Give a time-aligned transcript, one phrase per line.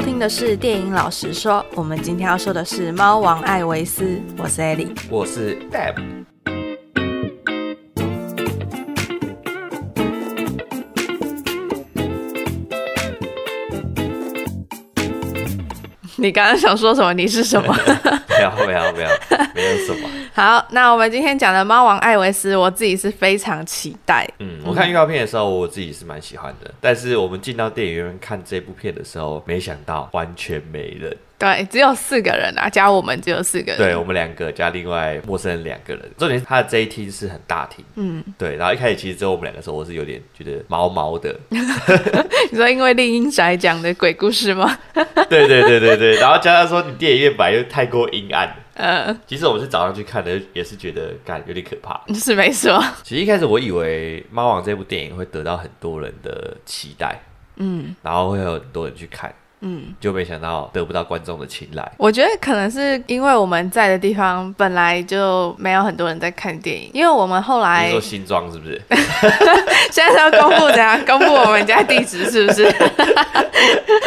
[0.00, 4.02] 收听的是电影老实说，我们今天要说的是《猫王艾维斯》，
[4.38, 5.94] 我是艾莉，我是 Deb。
[16.20, 17.12] 你刚刚想说什么？
[17.14, 17.74] 你是什么？
[18.28, 19.08] 没有没有没有，
[19.54, 20.08] 没有什么。
[20.32, 24.28] 好，那我们今天讲的《猫王艾维斯》，我自己是非常期待。
[24.38, 26.70] 嗯，我看预告片的时候，我自己是蛮喜欢的。
[26.80, 31.16] 但是我们进到电影院看这部片的时候，没想到完全没人。
[31.40, 33.78] 对，只有四个人啊，加我们只有四个人。
[33.78, 36.02] 对，我们两个加另外陌生人两个人。
[36.18, 37.82] 重点是他的这一厅是很大厅。
[37.94, 38.56] 嗯，对。
[38.56, 41.34] 然后一开始其实只有我们两个时候，我是有点觉得毛毛的。
[41.48, 44.78] 你说因为丽英宅讲的鬼故事吗？
[45.30, 46.16] 对对对对对。
[46.16, 48.54] 然后加上说你电影院版又太过阴暗。
[48.74, 49.18] 嗯。
[49.26, 51.98] 其实我们是早上去看的，也是觉得干有点可怕。
[52.12, 52.78] 是没错。
[53.02, 57.18] 其实一开始我以为《猫王》这部电影会得到很多人的期待。
[57.56, 57.96] 嗯。
[58.02, 59.34] 然后会有很多人去看。
[59.60, 61.92] 嗯，就没想到得不到观众的青睐。
[61.96, 68.80] 我觉得可能是因为我们在的地方本来就没有很多人在看电影，因为我们后来你说新庄是不是？
[69.90, 70.98] 现在是要公布怎样？
[71.06, 72.64] 公布我们家地址是不是？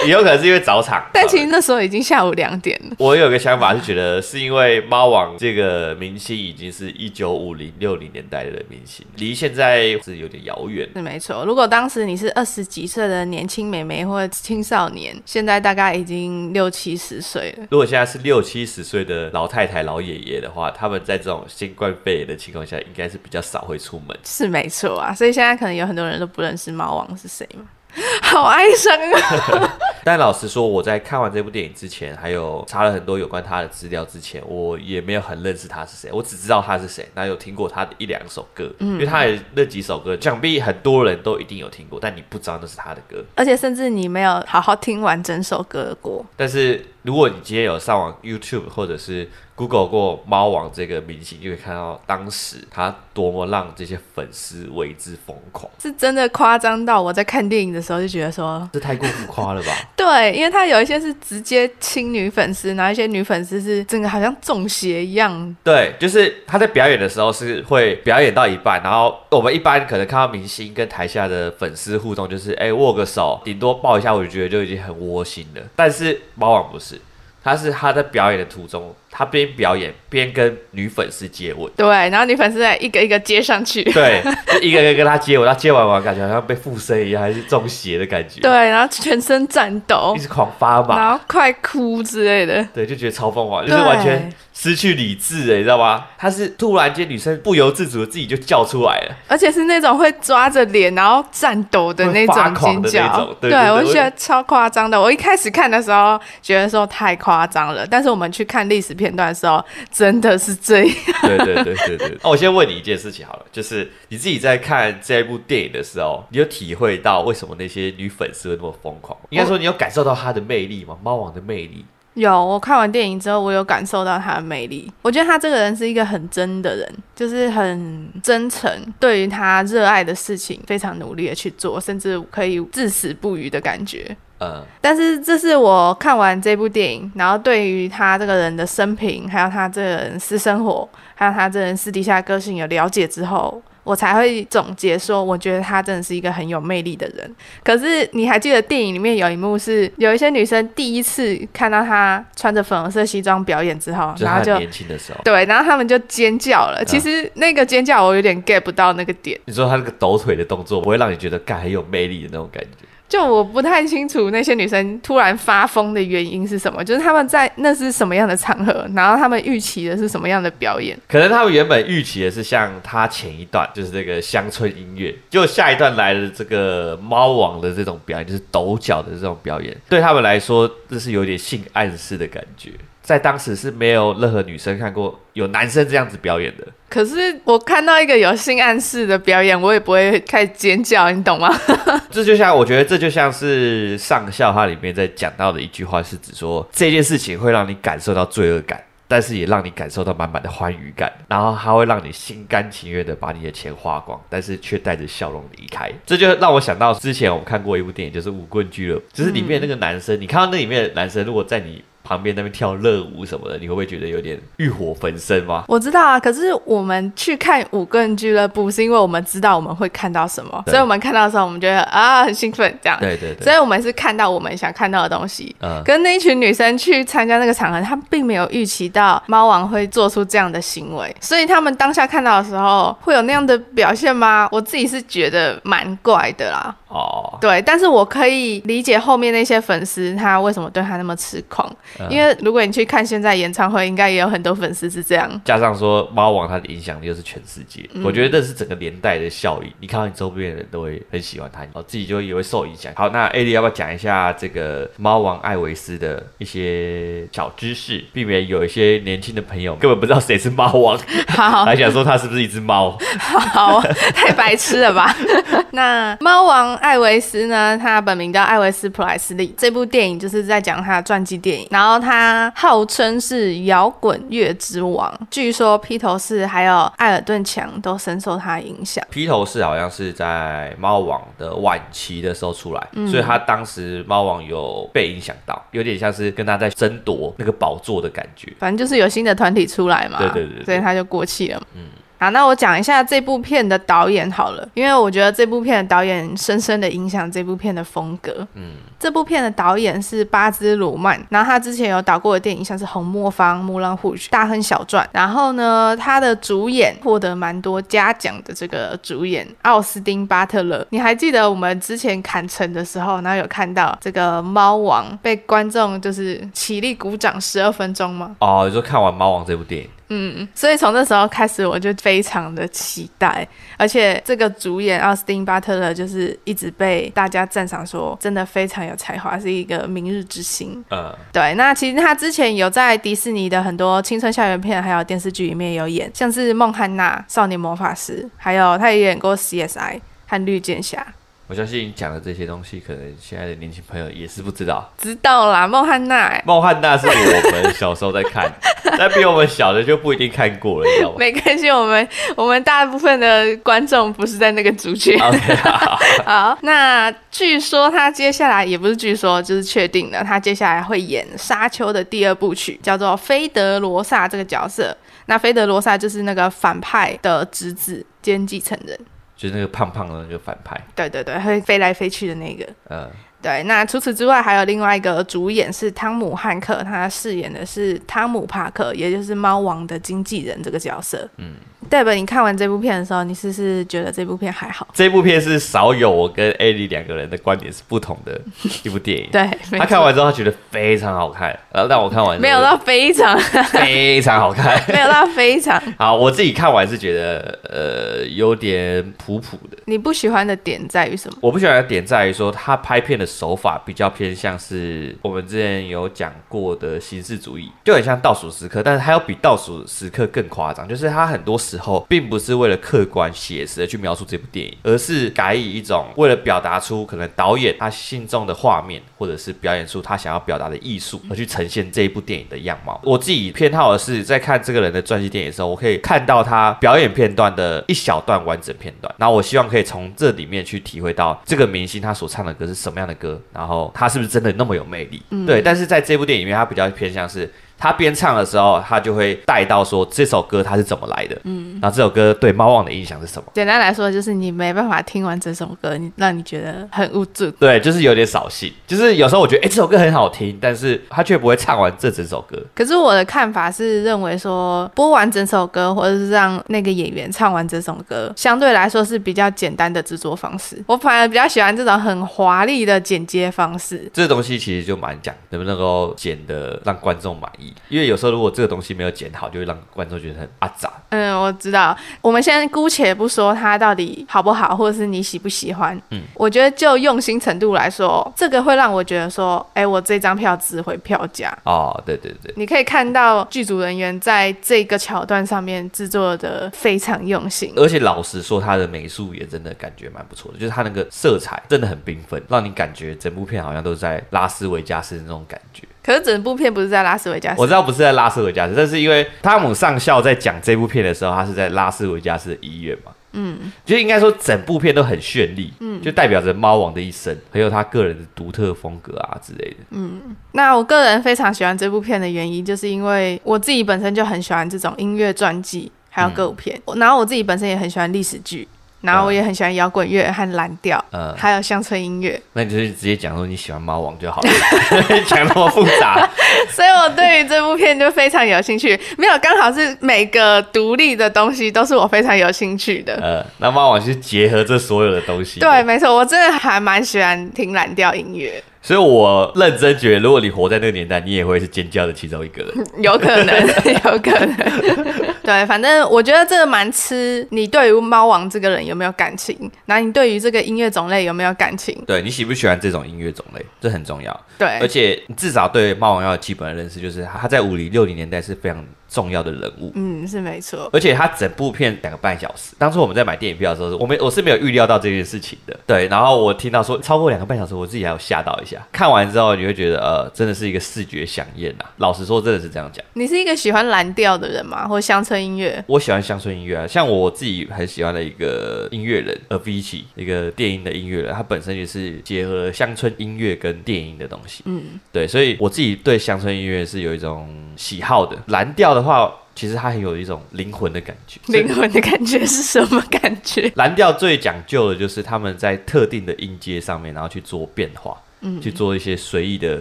[0.06, 2.96] 也有可能是因为早场，但其实那时候已经下午两点了。
[2.98, 10.90] 我有个想法是觉得是因为猫王这个明星已经是一九五零六零年代的明星，离现在是有点遥远。
[10.96, 17.68] 是没错，如果当时你是二十几岁的年轻美眉或者青少年，现现在大概已经六七十岁了。
[17.70, 24.18] 如果现在是六七十岁的老太太、老爷爷的话，他们在这种新冠肺炎的情况下，应该是比较少会出门。
[24.24, 27.66] 是没错啊，所以现在可能有很多人都不认识猫王是谁嘛。
[28.24, 29.78] 好哀伤啊！
[30.06, 36.10] 但老实说，我在看完这部电影之前，还有查了很多有关他的资料之前，我也没有很认识他是谁。
[36.12, 46.26] 我只知道他是谁，那有听过他的一两首歌，嗯，因为他也那几首歌，想必很多人都一定有听过，但你不知道那是他的歌，而且甚至你没有好好听完整首歌过。
[46.36, 59.72] 但是如果你今天有上网 YouTube 或者是 Google 过猫王这个明星，就会看到当时他多么让这些粉丝为之疯狂，是真的夸张到我在看电影的时候就觉得说，这太过浮夸了吧？
[59.96, 65.56] 对，因为他有一些是直接亲女粉丝，然后一些女粉丝是整个好像中邪一样。
[65.64, 75.62] 对，就是他在表演的时候是会表演到一半，然后我们一般可能看到明星跟台下的粉丝互动，就是哎握个手，顶多抱一下，我就觉得就已经很窝心了。
[75.76, 77.00] 但是猫王不是，
[77.44, 78.96] 他是他在表演的途中。
[79.16, 94.34] 他边表演边跟女粉丝接吻，对，然后女粉丝在一个一个接上去，对，就一个一个跟他接吻，他接完完感觉好像被附身一样，还是中邪的感觉，对，然后全身颤抖，一直狂发麻，然后快哭之类的，对，就觉得超疯狂，就是完全
[94.64, 96.06] 失去理智哎，你知道吗？
[96.18, 105.00] 他是突然间女生不由自主的自己就叫出来了，而且是那种会抓着脸然后颤抖的那种尖叫，对，我觉得超夸张的。
[105.00, 110.96] 我一开始看的时候觉得说太夸张了，但是我们去看历史片段的时候，真的是这样。
[111.24, 112.18] 对对对对对。
[112.24, 119.18] 那我先问你一件事情好了，就是你自己在看这一部电影的时候，你有体会到为什么那些女粉丝会那么疯狂？
[119.30, 120.98] 应该说你有感受到她的魅力吗？
[121.04, 121.84] 猫王的魅力？
[122.16, 124.92] 有，我看完电影之后，我有感受到他的魅力。
[125.02, 134.16] 我觉得他这个人是一个很真的人，就是很真诚，对于他热爱的事情非常努力的去做，甚至可以至死不渝的感觉。
[134.40, 147.36] 嗯，但是这是我看完这部电影，然后对于他这个人的生平，还有他这个人私生活，还有他这人私底下个性有了解之后，我才会总结说，我觉得他真的是一个很有魅力的人。
[147.64, 156.84] 可是你还记得电影里面有一幕是，有一些女生第一次看到他穿着粉红色西装表演之后，然后就年轻的时候，对，然后他们就尖叫了。
[156.86, 159.40] 其实那个尖叫我有点 get 不到那个点。
[159.46, 162.88] 你说他那个抖腿的动作，不会让你觉得干很有魅力的那种感觉。
[163.08, 170.98] 就我不太清楚那些女生突然发疯的原因是什么，就是他们在那是什么样的场合，然后他们预期的是什么样的表演？
[171.08, 182.72] 可能他们原本预期的是像他前一段就是这个乡村音乐，就下一段来了这个猫王的这种表演，就是抖脚的这种表演，对他们来说这是有点性暗示的感觉。
[183.04, 186.66] 在当时是没有任何女生看过有男生这样子表演的。
[186.90, 191.54] 可是我看到一个有性暗示的表演，我也不会开始尖叫，你懂吗？
[192.10, 205.92] 这就像我觉得这就像是上校他里面在讲到的一句话，是指说这件事情会让你感受到罪恶感，但是也让你感受到满满的欢愉感，然后它会让你心甘情愿的把你的钱花光，但是却带着笑容离开。
[206.06, 215.64] 这就让我想到之前我们看过一部电影，就是《舞棍俱乐部》，就是里面那个男生，嗯、你看到那里面的男生，如果在你旁边那边跳热舞什么的，你会不会觉得有点欲火焚身吗？
[215.68, 223.00] 我知道啊，可是我们去看舞棍俱乐部，是因为我们知道我们会看到什么，所以我们看到的时候，我们觉得啊很兴奋，这样。
[223.00, 223.44] 对对对。
[223.44, 225.56] 所以我们是看到我们想看到的东西。
[225.62, 225.82] 嗯。
[225.86, 234.48] 跟那一群女生去参加那个场合，她并没有预期到猫王会做出这样的行为，所以他们当下看到的时候，会有那样的表现吗？
[234.52, 236.76] 我自己是觉得蛮怪的啦。
[236.94, 237.38] 哦。
[237.42, 241.70] 对，但是我可以理解后面那些粉丝他为什么对他那么痴狂，
[242.00, 245.30] 嗯、因为如果你去看现在演唱会，应该也有很多粉丝是这样。
[245.44, 249.72] 加上说猫王他的影响力又是全世界，嗯、我觉得这是整个年代的效应。
[249.80, 252.94] 你看到你周边的人都会很喜欢他，哦，自己就也会受影响。
[252.96, 260.98] 好，那艾莉要不要讲一下这个猫王艾维斯的一些小知识，避免有一些年轻的朋友根本不知道谁是猫王，
[261.28, 262.98] 好，还想说他是不是一只猫？
[263.20, 263.82] 好，
[264.14, 265.16] 太白痴了吧？
[265.72, 267.78] 那猫王艾维斯呢？
[267.78, 269.56] 他本名叫艾维斯普莱斯利。
[269.58, 271.66] 这部电影就是在讲他的传记电影。
[271.72, 279.02] 然后他号称是摇滚乐之王，据说披头士还有艾尔顿强都深受他的影响。
[279.10, 288.52] 披头士好像是在猫王的晚期的时候出来，嗯、所以他当时猫王有被影响到，有点像是跟他在争夺那个宝座的感觉。
[288.60, 291.64] 反正就是有新的团体出来嘛，对对对，对，所以他就过气了。
[291.76, 291.84] 嗯。
[292.24, 298.48] 好，那我讲一下这部片的导演好了，因为我觉得这部片的导演深深的影响这部片的风格。
[298.54, 318.34] 嗯，这部片的导演是巴兹鲁曼，然后他之前有导过的电影像是《红磨坊》《木兰护士》《大亨小传》，然后呢，他的主演获得蛮多嘉奖的这个主演奥斯汀巴特勒，你还记得我们之前砍城的时候，然后有看到这个猫王被观众就是起立鼓掌十二分钟吗？
[318.40, 319.90] 哦，你说看完猫王这部电影。
[320.10, 330.84] 嗯，所以从那时候开始，我就非常的期待，而且这个主演奥斯汀巴特勒就是一直被大家赞赏说，真的非常有才华，是一个明日之星。
[330.92, 331.54] 嗯，对。
[331.56, 341.06] 那其实他之前有在迪士尼的很多青春校园片，还有电视剧里面有演，像是《孟汉娜少年魔法师》，还有他也演过 CSI 和绿箭侠。
[341.48, 344.90] 我相信你讲的这些东西，可能现在的年轻朋友也是不知道。
[344.98, 346.42] 知道啦，孟汉娜。
[346.46, 348.50] 孟汉娜是我们小时候在看，
[348.98, 351.16] 但比我们小的就不一定看过了，你知道吗？
[351.20, 355.20] 没关系，我们我们大部分的观众不是在那个族群。
[355.20, 364.96] Okay, 好， 好，那据说他接下来也不是据说，就是确定的，他接下来会演《沙丘》的第二部曲，叫做菲德罗萨这个角色。
[365.26, 368.98] 那菲德罗萨就是那个反派的侄子兼继承人。
[369.44, 373.10] 就是那个胖胖的那个反派，对对对，会飞来飞去的那个，嗯。
[373.42, 381.30] 对，那除此之外还有另外一个主演是汤姆汉克，他饰演的是汤姆帕克，也就是猫王的经纪人这个角色。
[381.36, 381.56] 嗯
[381.94, 384.88] ，Deb，你看完这部片的时候，你是不是觉得这部片还好？
[384.94, 388.40] 这部片是少有我跟艾莉两个人的观点是不同的
[388.84, 389.30] 一部电影。
[389.34, 396.16] 对，他看完之后他觉得非常好看，然后但我看完 没有到非常非常好看，没有到非常好。
[396.16, 399.78] 我自己看完是觉得呃有点普普的。
[399.86, 401.38] 你不喜欢的点在于什么？
[401.42, 403.28] 我不喜欢的点在于说他拍片的。
[403.44, 423.02] 手法比较偏向是我们之前有讲过的形式主义，就很像倒数时刻，但是还有比倒数时刻更夸张，就是他很多时候并不是为了客观写实的去描述这部电影，而是改以一种为了表达出可能导演他心中的画面，或者是表演出他想要表达的艺术，而去呈现这一部电影的样貌。
[423.04, 433.24] 我自己偏好的是在看这个人的传记电影的时候，我可以看到他表演片段的一小段完整片段，然后我希望可以从这里面去体会到这个明星他所唱的歌是什么样的歌。
[433.24, 435.22] 歌，然后他是不是真的那么有魅力？
[435.30, 437.50] 嗯，对，但是在这部电影里面，他比较偏向是。
[437.84, 443.50] 他边唱的时候，他就会带到说这首歌它是怎么来的，嗯，然后这首歌对猫王的印象是什么？
[443.54, 447.52] 简单来说，就是你没办法听完这首歌，你让你觉得很无助。
[447.52, 448.72] 对，就是有点扫兴。
[448.88, 452.58] 就是有时候我觉得，哎，这首歌很好听，但是他却不会唱完这整首歌。
[452.74, 460.82] 可是我的看法是认为说，播完整首歌，或者是让那个演员唱完这首歌，相对来说是比较简单的制作方式。
[460.88, 464.10] 我反而比较喜欢这种很华丽的剪接方式。
[464.14, 467.73] 这东西其实就蛮讲能不能够剪的让观众满意。
[467.90, 470.92] 因为有时候如果这个东西没有剪好，就会让观众觉得很阿杂。
[471.10, 471.96] 嗯，我知道。
[472.22, 476.00] 我们先姑且不说它到底好不好，或者是你喜不喜欢。
[476.10, 481.56] 嗯，我觉得就用心程度来说，这个会让我觉得说，哎，我这张票值回票价。
[481.64, 482.54] 哦，对对对。
[482.56, 495.84] 你可以看到剧组人员在这个桥段上面制作的非常用心，而且老实说，他的美术也真的感觉蛮不错的，就是他那个色彩真的很缤纷，让你感觉整部片好像都是在拉斯维加斯的那种感觉。
[496.04, 503.12] 可是整部片不是在拉斯维加斯，我知道不是在拉斯维加斯，但是因为汤姆上校在讲这部片的时候，他是在拉斯维加斯的医院嘛。
[503.36, 509.78] 嗯，就应该说整部片都很绚丽，嗯，就代表着猫王的一生，很有他个人的独特风格啊之类的。
[509.90, 518.68] 嗯，那我个人非常喜欢这部片的原因，就是因为我自己本身就很喜欢这种音乐传记，还有歌舞片，嗯、然后我自己本身也很喜欢历史剧。
[519.04, 522.42] 然后我也很喜欢摇滚乐和蓝调，嗯，还有乡村音乐。
[522.54, 524.50] 那你就是直接讲说你喜欢猫王就好了，
[525.28, 526.28] 讲那么复杂。
[526.72, 528.98] 所以我对于这部片就非常有兴趣。
[529.18, 533.20] 没有，刚好是每个独立的东西都是我非常有兴趣的。
[533.22, 535.60] 呃，那猫王是结合这所有的东西。
[535.60, 538.64] 对，没错，我真的还蛮喜欢听蓝调音乐。
[538.86, 542.74] 所以，我认真觉得，如果你活在那个年代，你也会是尖叫的其中一个人。
[543.02, 543.56] 有可能，
[544.04, 545.34] 有可能。
[545.42, 551.98] 对，反正我觉得这个蛮吃你对于猫王这个人有没有感情，然后你对于这个音乐种类有没有感情。
[552.06, 554.46] 对，你喜不喜欢这种音乐种类，这很重要。
[554.58, 560.90] 对，而且你至少对猫王要有基本的认识，就是他在五零六零年代是非常重要的人物，嗯，是没错。
[560.92, 565.80] 而且他整部片两个半小时，当初我们在买电影票的时候，我们我是没有预料到这件事情的。
[565.86, 568.82] 对，然后我听到说超过两个半小时，我自己还有吓到一下。
[568.92, 571.86] 看完之后，你会觉得呃，真的是一个视觉饗宴呐。
[571.98, 573.06] 老实说，真的是这样讲。
[573.14, 574.88] 你是一个喜欢蓝调的人吗？
[574.88, 575.84] 或乡村音乐？
[575.86, 584.64] 我喜欢乡村音乐啊，像我自己很喜欢的一个音乐人，Avicii，一个电音的音乐人，他本身也是结合乡村音乐跟电音的东西。
[584.66, 588.38] 嗯，对，所以我自己对乡村音乐是有一种喜好的。
[588.48, 589.32] 蓝调的话。
[589.56, 591.40] 其实它很有一种灵魂的感觉。
[591.54, 593.72] 灵魂的感觉是什么感觉？
[593.78, 599.76] 蓝调最讲究的就是他们在特定的音阶上面，然后去做变化，嗯，去做一些随意的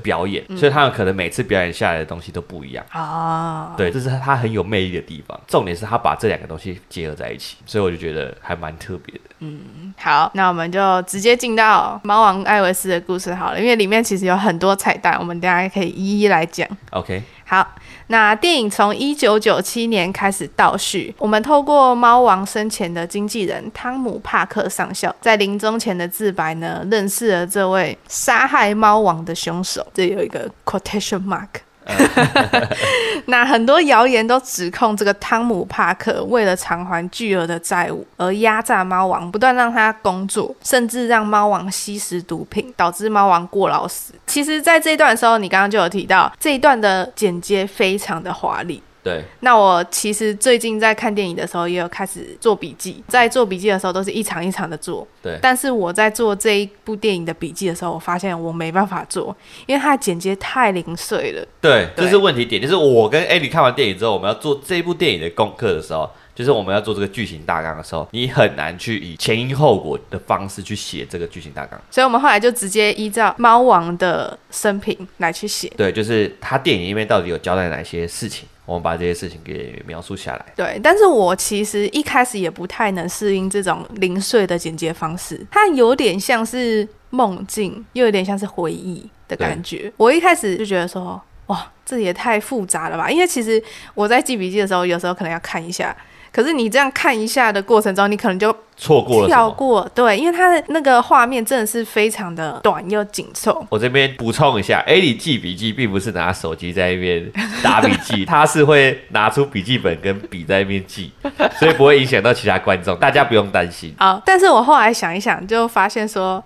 [0.00, 3.72] 表演，嗯，所以他们可能每次表演下来的东西都不一样啊。
[3.74, 5.40] 对，这是他很有魅力的地方。
[5.48, 9.20] 重点是他把这两个东西结合在一起，所以我就觉得还蛮特别的。
[9.38, 16.68] 嗯，好，那我们就直接进到猫王艾维斯的故事好了，因为里面其实有很多彩蛋，我们等下可以一一来讲。
[16.90, 17.74] OK，好。
[18.06, 29.86] 那电影从一九九七年开始倒叙，我们透过猫王生前的经纪人汤姆·帕克上校在临终前的自白呢，认识了这位杀害猫王的凶手。
[29.92, 31.48] 这有一个 quotation mark。
[33.26, 44.12] 那很多谣言都指控这个汤姆·帕克为了偿还巨额的债务而压榨猫王，不断让他工作，甚至让猫王吸食毒品，导致猫王过劳死。
[44.26, 48.82] 其实，在这一段的时候，你刚刚就有提到这一段的剪接非常的华丽。
[49.02, 53.02] 对，那我其实最近在看电影的时候，也有开始做笔记。
[53.08, 55.06] 在做笔记的时候，都是一场一场的做。
[55.20, 61.44] 对，但是我在做这一部电影的笔记的时候，我发现我没办法做，因为它的剪接太零碎了。
[61.60, 62.62] 对，这是问题点。
[62.62, 71.80] 就是我跟艾莉看完电影之后，我们要做这一部电影的功课的时候，就是我们要做这个剧情大纲的时候，你很难去以前因后果的方式去写这个剧情大纲。
[71.90, 75.68] 所以我们后来就直接依照猫王的生平来去写。
[75.76, 78.46] 对，就是他电影里面到底有交代哪些事情。
[78.64, 80.44] 我们把这些事情给描述下来。
[80.54, 89.92] 对，但是我其实一开始也不太能适应这种零碎的剪接方式，它有点像是梦境，又有点像是回忆的感觉。
[89.96, 93.10] 我一开始就觉得说，哇，这也太复杂了吧？
[93.10, 93.62] 因为其实
[93.94, 95.96] 我在记笔记的时候，有时候可能要看一下。
[96.32, 103.64] 可是你这样看一下的过程中，你可能就错过了，跳过，对，因为它的那个画面真的是非常的短又紧凑。
[103.68, 107.30] 我这边补充一下，艾莉记笔记并不是拿手机在那边
[107.62, 111.12] 打笔记，他是会拿出笔记本跟笔在那边记，
[111.58, 113.94] 所以不会影响到其他观众，大家不用担心。
[113.98, 116.42] 好，但是我后来想一想，就发现说，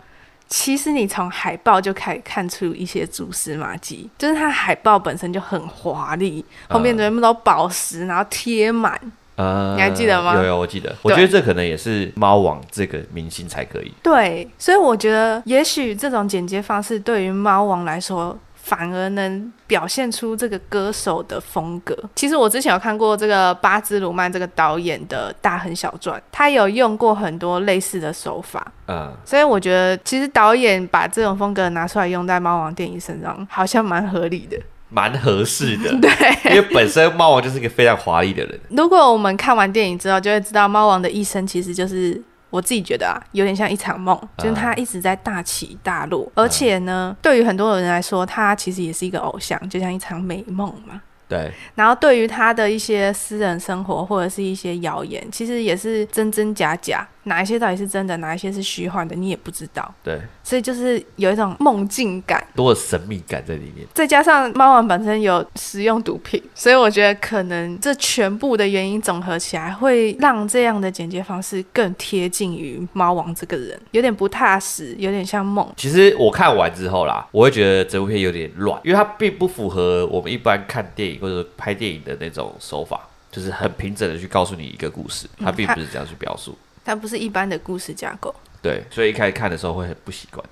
[0.48, 9.00] 其实你从海报就可以看出一些蛛丝马迹，就是它海报本身就很华丽，后面全部都宝石，然后贴满。
[9.36, 10.34] 呃，你还记得吗？
[10.34, 10.94] 有有，我记得。
[11.02, 13.92] 我觉得这可能也是猫王这个明星才可以。
[14.02, 21.96] 对，所以我觉得也许这种剪接方式对于猫王来说，反而能表现出这个歌手的风格。
[22.16, 28.72] 其实我之前有看过这个巴兹鲁曼这个导演的大亨小传，他有用过很多类似的手法。
[28.88, 34.58] 嗯，所以我觉得其实导演把这种风格拿出来用在猫王电影身上，好像蛮合理的。
[34.88, 36.10] 蛮合适的， 对，
[36.54, 38.60] 因为本身猫王就是一个非常华丽的人。
[38.70, 51.02] 如果我们看完电影之后，就会知道猫王的一生其实就是我自己觉得啊，有点像一场梦，就是他一直在大起大落，而且呢，对于很多人来说，他其实也是一个偶像，就像一场美梦嘛。
[51.28, 59.94] 对，然后对于他的一些私人生活或者是一些谣言，其实也是真真假假，哪一些到底是真的，哪一些是虚幻的，你也不知道。
[60.02, 63.86] 对，所以就是有一种梦境感，多的神秘感在里面。
[63.92, 75.68] 再加上猫王本身有使用毒品，所以我觉得可能这全部的原因总合起来，会让这样的剪接方式更贴近于猫王这个人，有点不踏实，有点像梦。
[75.76, 83.00] 其实我看完之后啦，我会觉得这部片有点乱，因为它并不符合我们一般看电影或者拍电影的那种手法，
[83.32, 86.56] 就是很平整的去告诉你一个故事，它并不是这样去表述。
[86.86, 88.32] 它不是一般的故事架构。
[88.62, 90.42] 对，所以一开始看的时候会很不习惯。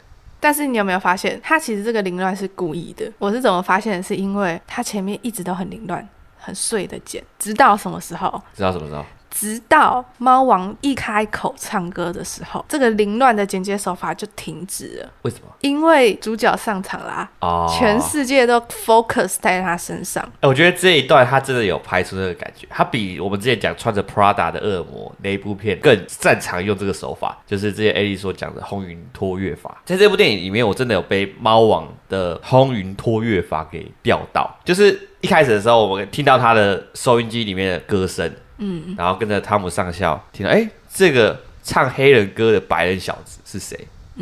[0.41, 3.11] 但是你有没有发现，它其实这个凌乱是故意的？
[3.19, 4.03] 我是怎么发现的？
[4.03, 8.43] 是因为它前面一直都很凌乱、很碎的剪，直到什么时候？
[8.53, 9.05] 直到什么时候？
[9.35, 15.11] 直到猫王一开口唱歌的时候，这个凌乱的剪接手法就停止了。
[15.23, 15.53] 为什么？
[15.61, 20.23] 因为主角上场啦，哦，全世界都 focus 在他身上。
[20.41, 29.83] 欸，我觉得这一段他真的有拍出那个感觉，他比我们之前讲穿着 Prada 的恶魔那一部片更擅长用这个手法，就是之前艾莉所讲的轰云托月法。
[29.85, 38.33] 在这部电影里面，我真的有被猫王的轰云托月法给钓到，就是一开始的时候，我们听到他的收音机里面的歌声。
[38.59, 43.79] 嗯，然后跟着汤姆上校听到，哎，这个唱黑人歌的白人小子是谁？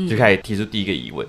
[0.08, 1.26] 就开始提出第一个疑问。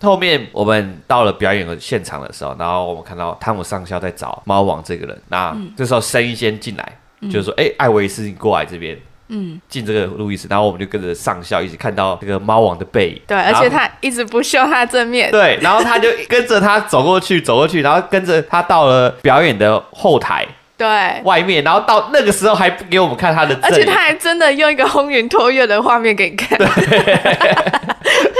[0.00, 5.22] 后面我们到了表演的现场的时候，然后我们看到汤姆上校在找猫王这个人。
[5.28, 6.98] 那这时候声音先进来，
[7.30, 8.98] 就是说，哎，艾维斯，你过来这边。
[9.32, 13.22] 嗯，进这个路易斯，然后我们就跟着上校一起看到这个猫王的背影。
[13.28, 15.30] 对，而且他一直不秀他正面。
[15.30, 20.44] 对，然后他就跟着他走过去，走过去，然后跟着他到了表演的后台。
[20.80, 26.58] 对，外面，然后到那个时候还不给我们看他的，而且他还真的用一个风云托月的画面给你看。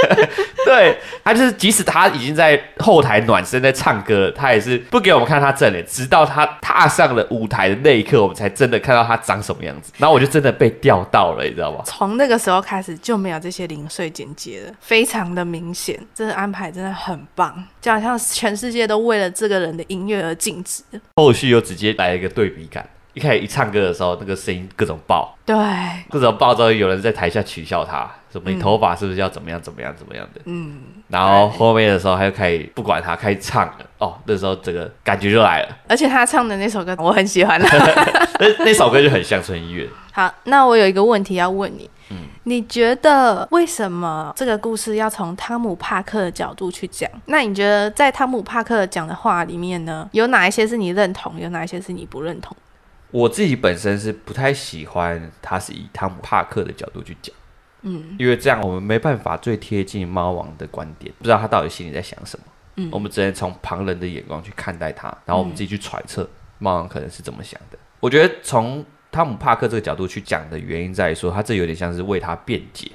[0.65, 9.93] 对，他就是即使他已经在后台暖身在唱歌，他也是不给我们看他正脸，直到他踏上了舞台的那一刻，我们才真的看到他长什么样子。
[9.99, 11.83] 然后我就真的被钓到了，你知道吗？
[11.85, 20.83] 从那个时候开始就没有这些零碎剪接了，非常的明显，这个安排真的很棒，就好像全世界都为了这个人的音乐而静止。
[21.17, 22.87] 后续又直接来了一个对比感。
[23.13, 25.57] 一开始一唱歌的时候，那个声音各种爆，对，
[26.09, 39.89] 各种爆之后，有人在台下取笑他，什么你头发是不是要怎么样怎么样怎么样的，嗯，然后后面的时候他就开始不管他，开始唱了，哦，那时候这个感觉就来了，而且他唱的那首歌我很喜欢， 那那首歌就很乡村音乐。
[40.13, 47.11] 好，那我有一个问题要问你，嗯，你觉得为什么这个故事要从汤姆帕克的角度去讲？
[47.27, 52.57] 那你觉得在汤姆帕克讲的话里面呢，有哪一些是你认同，有哪一些是你不认同？
[53.13, 57.35] 我自己本身是不太喜欢他是以汤姆帕克的角度去讲，
[57.83, 62.45] 嗯，因为这样我们没办法最贴近猫王的观点，不知道他到底心里在想什么，
[62.77, 67.79] 嗯，我们只能从旁人的眼光去看待他，然后我们自己去揣测猫王可能是怎么想的。
[68.01, 72.91] 我觉得从汤姆帕克这个角度去讲的原因在于说，他这有点像是为他辩解。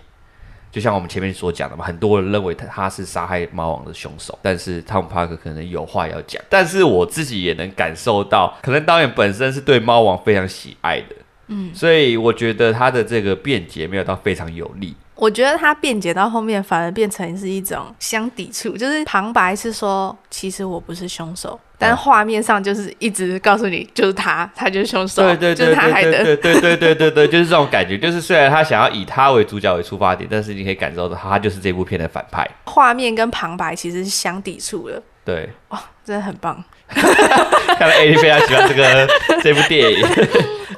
[0.72, 6.42] 就像我们前面所讲的嘛，很多人认为他他是杀害猫王的凶手，但是汤姆帕克可能有话要讲。
[6.50, 11.16] 但是我自己也能感受到，可能导演本身是对猫王非常喜爱的，
[11.48, 14.96] 嗯，所以我觉得他的这个辩解没有到非常有力。
[15.16, 32.46] 我觉得他辩解到后面反而变成是一种相抵触，就是旁白是说，其实我不是凶手，但画面上就是一直告诉你，就是他， 他就是凶手，对对对，就是他害的，对对对对对对，就是这种感觉，就是虽然他想要以他为主角为出发点，但是你可以感受到他就是这部片的反派。
[32.66, 39.08] 画面跟旁白其实是相抵触的，对，哇，真的很棒， 看来 A 非常喜欢这个
[39.42, 40.06] 这部电影，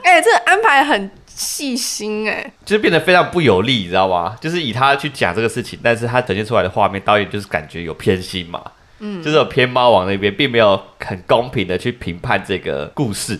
[0.07, 1.09] 哎、欸，这个安排很。
[1.37, 4.35] 细心哎、欸，就是变得非常不有利，你知道吗？
[4.41, 8.59] 就是以他去讲这个事情，但是他呈现出来的画面，导演就是感觉有偏心嘛，
[8.97, 13.39] 嗯，就是有偏猫王那边，并没有很公平的去评判这个故事。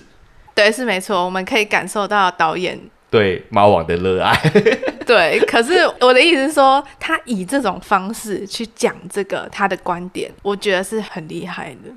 [0.53, 4.39] 对，是没错，我们可以感受到导演对猫王的热爱。
[5.03, 11.89] 对，可是我的意思是说，他以这种方式去讲这个他的观点，我觉得是很厉害的。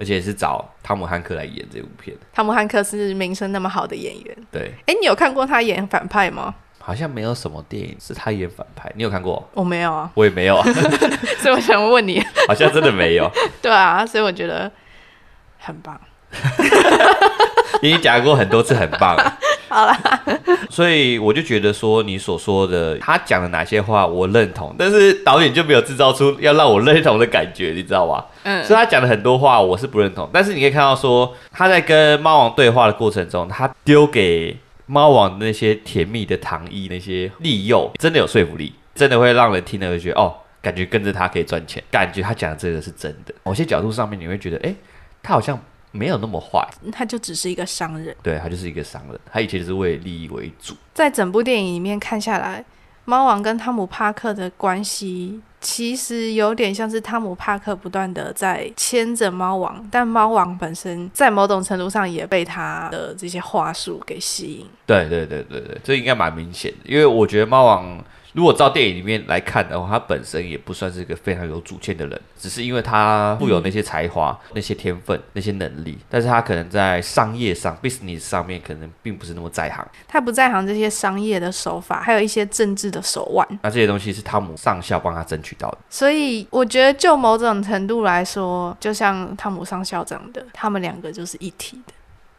[0.00, 2.16] 而且是找汤姆汉克来演这部片。
[2.32, 4.36] 汤姆汉克是名声那么好的演员。
[4.50, 4.72] 对。
[4.86, 6.54] 哎，你有看过他演反派吗？
[6.78, 8.90] 好像没有什么电影是他演反派。
[8.96, 9.46] 你有看过？
[9.52, 10.10] 我没有啊。
[10.14, 10.64] 我也没有啊。
[11.38, 12.18] 所以我想问你。
[12.48, 13.30] 好像真的没有。
[13.60, 14.72] 对啊，所以我觉得
[15.58, 16.00] 很棒。
[17.82, 19.16] 你已经讲过很多次很棒。
[19.68, 19.96] 好啦，
[20.68, 28.26] 所以我就觉得说你所说的他讲的哪些话我认同，但是导演就没有制造出要让我认同的感觉，你知道吧？
[28.42, 43.32] 嗯，所以他讲的很多话我是不认同，但是你可以看到说他在跟猫王对话的过程中，他丢给猫王那些甜蜜的糖衣，那些利诱，真的有说服力，真的会让人听了会觉得哦，感觉跟着他可以赚钱，感觉他讲的这个是真的。
[43.44, 44.74] 某些角度上面你会觉得，哎，
[45.22, 45.56] 他好像。
[45.92, 48.14] 没有那么坏，他就只是一个商人。
[48.22, 50.74] 对，他就是一个商人，他以前是为利益为主。
[50.94, 52.64] 在整部电影里面看下来，
[53.04, 64.66] 猫王跟汤姆帕克的关系其实有点像是汤姆帕克不断的在牵着猫王，但猫王本身在某种程度上也被他的这些话术给吸引。
[64.86, 79.86] 对对对对对，这应该蛮明显的，因为我觉得猫王如果照电影里面来看的话，他本身也不算是一个非常有主见的人，只是因为他富有那些才华、嗯、那些天分、那些能力，但是他可能在商业上、business 上面可能并不是那么在行。
[80.06, 83.46] 他不在行这些商业的手法，还有一些政治的手腕。
[83.62, 85.78] 那这些东西是汤姆上校帮他争取到的。
[85.88, 91.92] 所以我觉得，就某种程度来说，就像汤姆上校长的，他们两个就是一体的。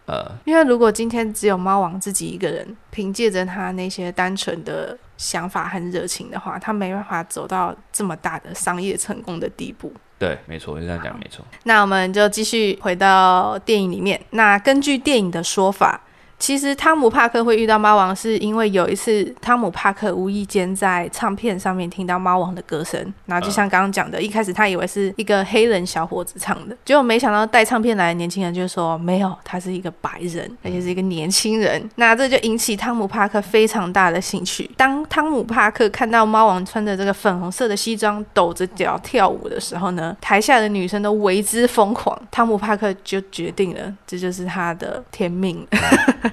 [0.08, 9.94] 呃，因为如果今天只有猫王自己一个人，凭借着他那些单纯的想法很热情的话，他没办法走到这么大的商业成功的地步。
[10.18, 11.46] 对，没错，就这样讲没错。
[11.64, 14.20] 那我们就继续回到电影里面。
[14.32, 16.02] 那根据电影的说法。
[16.42, 31.88] 其实汤姆帕克会遇到猫王，是因为有一次汤姆帕克无意间在唱片上面听到猫王的歌声，然后就像刚刚讲的，一开始他以为是一个黑人小伙子唱的，结果没想到带唱片来的年轻人就说没有，他是一个白人，而且是一个年轻人。
[31.98, 34.68] 那这就引起汤姆帕克非常大的兴趣。
[34.76, 42.20] 当汤姆帕克看到猫王穿着这个粉红色的西装，抖着脚跳舞的时候呢，台下的女生都为之疯狂。
[42.32, 45.64] 汤姆帕克就决定了，这就是他的天命。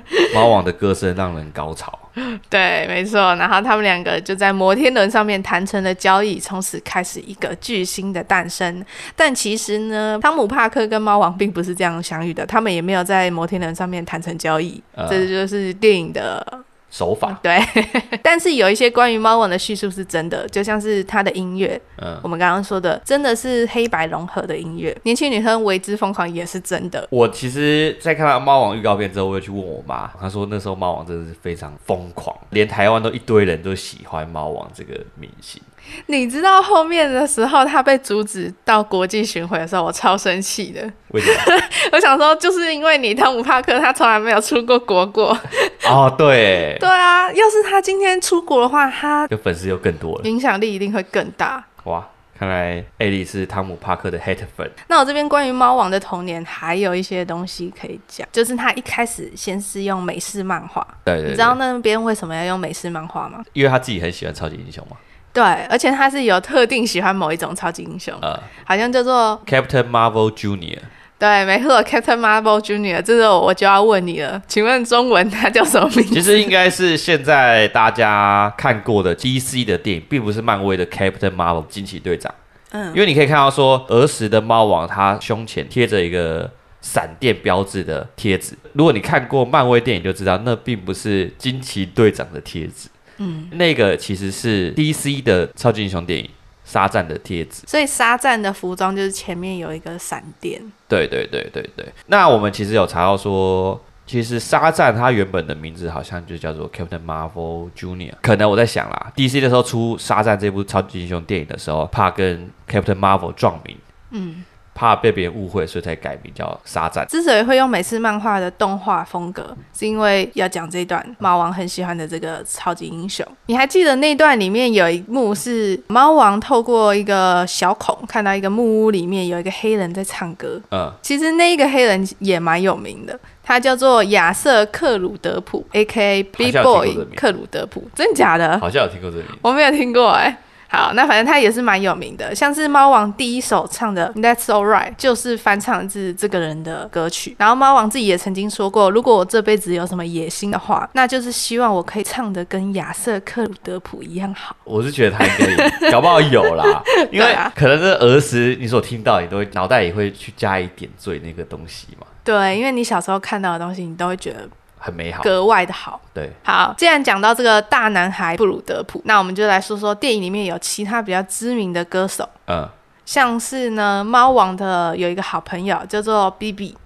[0.34, 1.98] 猫王的歌声让人高潮，
[2.50, 3.18] 对，没错。
[3.36, 8.84] 然后他们两个就在摩天轮上面谈成了交易，从此开始一个巨星的诞生。
[9.14, 14.82] 但其实呢，汤姆帕克跟猫王并不是这样相遇的，他们也没有在摩天轮上面谈成交易。
[14.94, 16.57] 呃、这就是电影的。
[16.90, 17.60] 手法对，
[18.22, 27.06] 但是有一些关于猫王的叙述是真的，就像是他的音乐，嗯，我们刚刚说的真的是黑白融合的音乐，年轻女生为之疯狂也是真的。
[27.10, 35.60] 我其实，在看到猫王预告片之后，我又去问我妈，她说那时候猫王真的是非常疯狂，连台湾都一堆人都喜欢猫王这个明星。
[36.06, 40.80] 你知道后面的时候，他被阻止到国际巡回的时候，我超生气的。
[41.08, 41.62] 为什么？
[41.92, 45.36] 我想说，就是因为你汤姆帕克他从来没有出过国过。
[45.84, 46.76] 哦，对。
[46.80, 51.64] 对啊，要是他今天出国的话，他的粉丝又更多了，影响力一定会更大。
[51.84, 52.06] 哇，
[52.38, 54.70] 看来艾莉是汤姆帕克的 hate 粉。
[54.88, 60.86] 那我这边关于猫王的童年还有一些东西可以讲，就是他一开始先是用美式漫画。
[61.04, 61.30] 对，对对。
[61.30, 63.42] 你知道那边为什么要用美式漫画吗？
[63.54, 64.96] 因为他自己很喜欢超级英雄嘛。
[65.38, 70.80] 对，而且他是有特定喜欢某一种超级英雄，呃，好像叫做 Captain Marvel Junior。
[71.16, 73.00] 对，没错，Captain Marvel Junior。
[73.00, 76.14] 这个我就要问你了，请问中文它叫什么名字？
[76.14, 82.34] 其实应该是现在大家看过的 DC 的电影，并不是漫威的 Captain Marvel 惊奇队长。
[82.72, 88.58] 嗯，因为你可以看到说儿时的猫王，他胸前贴着一个闪电标志的贴纸。
[88.72, 92.88] 如果你看过漫威电影，就知道那并不是惊奇队长的贴纸。
[93.18, 96.28] 嗯，那个其实是 DC 的超级英雄电影
[96.64, 100.60] 沙赞的贴纸，所以沙赞的服装就是前面有一个闪电。
[100.88, 101.86] 对对对对对。
[102.06, 108.12] 那我们其实有查到说，其实沙赞他原本的名字好像就叫做 Captain Marvel Junior。
[108.22, 113.76] 可能我在想啦，DC 的时候出沙赞这部超级英雄电影的时候，怕跟 Captain Marvel 撞名。
[114.10, 114.44] 嗯。
[114.78, 117.04] 怕被别人误会，所以才改名叫沙赞。
[117.08, 123.26] 之所以会用美式漫画的动画风格，是因为要讲这一段猫王很喜欢的这个超级英雄。
[123.46, 130.60] 你还记得那段里面有一幕是猫王透过一个小孔看到一个木屋里面有一个黑人在唱歌。
[130.70, 136.22] 嗯，其实那一个黑人也蛮有名的，他叫做亚瑟克鲁德普，A.K.A.
[136.22, 138.56] Big Boy 克鲁德普，真假的？
[138.60, 140.36] 好像有听过这个名字，我没有听过哎、欸。
[140.70, 147.34] 好，那反正他也是蛮有名的，像是猫王第一首唱的《That's Alright》就是翻唱自这个人的歌曲。
[147.38, 154.54] 然后猫王自己也曾经说过，如果我这辈子有什么野心的话，那就是希望我可以唱的跟亚瑟克鲁德普一样好。
[154.64, 162.06] 我是觉得他应该搞不好有啦， 因为可能是儿时你所听到，你都会脑袋也会去加以点缀那个东西嘛。
[162.22, 164.46] 对，因为你小时候看到的东西，你都会觉得。
[164.78, 166.00] 很美好，格外的好。
[166.14, 172.28] 对，好，既然讲到这个大男孩布鲁德普，那我们就来说说电影里面有其他比较知名的歌手。
[172.46, 172.68] 嗯，
[173.04, 176.76] 像是呢，猫王的有一个好朋友叫做 BB，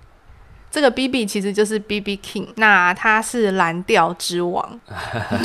[0.71, 4.81] 这个 BB 其实就是 BB King，那他是蓝调之王，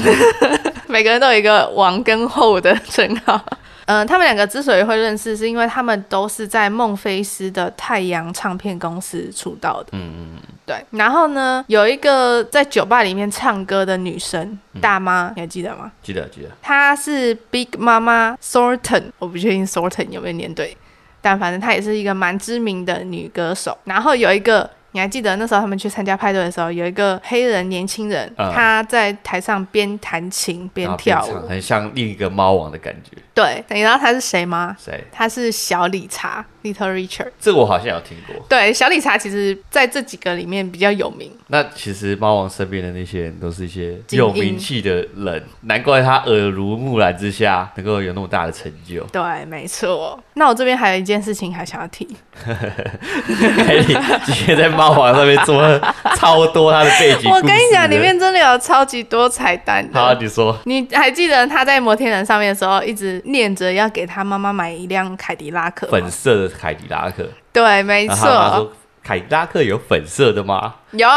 [0.87, 3.41] 每个人都有一个王跟后的称号。
[3.87, 9.89] 嗯、呃，他们两个之所以会认识，是因为他们都是在孟菲斯的太阳唱片公司出道的。
[9.93, 10.41] 嗯嗯嗯。
[10.65, 15.91] 对，然后呢，有一个在酒吧里面唱歌的女生，嗯、大妈，你还记得吗？
[16.03, 16.49] 记得，记得。
[16.61, 20.75] 她是 Big Mama Thornton，我不确定 Thornton 有没有念对，
[21.21, 23.77] 但反正她也是一个蛮知名的女歌手。
[23.85, 24.69] 然后有一个。
[24.97, 33.11] 你还记得那时候他们去参加派对的时候，有一个黑人年轻人，嗯、他在台上边弹琴边跳舞，很像另一个猫王的感觉。
[33.31, 34.75] 对，你知道他是谁吗？
[34.79, 35.03] 谁？
[35.11, 36.43] 他是小理查。
[36.73, 37.31] Little Richard。
[37.39, 38.35] 这个我好像有听过。
[38.49, 41.31] 对，小理查其实在这几个里面比较有名。
[41.47, 49.01] 那其实猫王身边的那些人都是一些有名气的人，难怪他耳濡目染之下能够有那么大的成就。
[49.11, 50.19] 对，没错。
[50.33, 52.07] 那我这边还有一件事情还想要提。
[52.43, 57.29] 凯莉今天在猫王上面做了超多他的背景。
[57.31, 59.87] 我跟你讲，里面真的有超级多彩蛋。
[59.93, 60.57] 好，你说。
[60.65, 67.29] 你还记得他在摩天轮上面的时候，一直念着要给他妈妈买一辆凯迪拉克，粉色的凯迪拉克。
[67.53, 68.71] 对，没错。
[69.03, 70.75] 凯迪拉克有粉色的吗？
[70.91, 71.07] 有，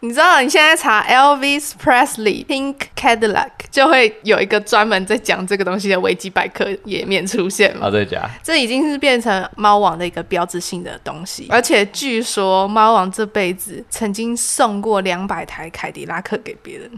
[0.00, 7.88] 你知道你现在查 Elvis Presley Pink Cadillac 就会有一个专门在讲这个东西的维基百科页面出现吗？
[7.88, 8.26] 啊，对，假。
[8.42, 16.90] 这已经是变成猫王的一个标志性的东西，而且据说猫王这辈子曾经送过两百台凯迪拉克给别人，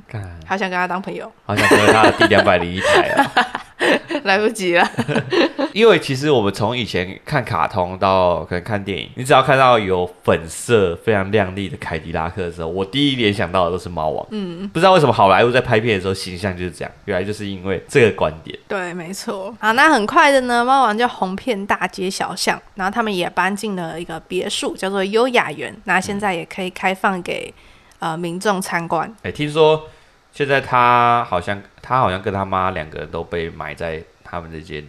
[0.46, 3.32] 好想跟他当朋友，好想成为他的第两百零一台啊！
[4.24, 4.90] 来不及了，
[5.72, 14.26] 因为其实我们从以前看卡通到可能看电影，你只要看到有粉色非常亮丽的凯迪拉克的时候，我第一联想到的都是猫王。
[14.30, 18.58] 嗯，不知道为什么好莱坞在拍片的时候形象就是这样，原来就是因为这个观点。
[18.66, 19.54] 对，没错。
[19.60, 25.74] 好，那很快的呢，猫王就红遍大街小巷，然后他们也搬进了一个别墅，叫做优雅园。
[25.84, 27.52] 那现在也可以开放给
[27.98, 29.06] 呃民众参观。
[29.18, 29.84] 哎、欸，听说
[30.36, 34.00] 现在他好像他好像跟他妈两个人都被埋在。
[34.28, 34.84] 他们这间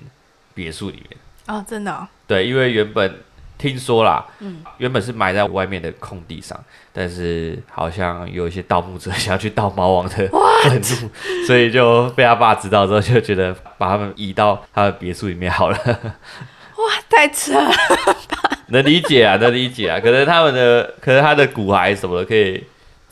[0.55, 3.19] 别墅里面哦，真的、哦，对，因为原本
[3.55, 6.60] 听说啦，嗯，原本是埋在外面的空地上，
[6.91, 10.15] 但是好像有一些盗墓者想要去盗猫王的
[10.63, 15.77] 坟墓，所以就被他爸知道之后，就觉得把他们移到他的别墅里面好了。
[15.77, 17.71] 哇，太扯了，
[18.69, 22.63] 能理解啊，能理解啊，可能他们的，可能他的骨骸什么的可以。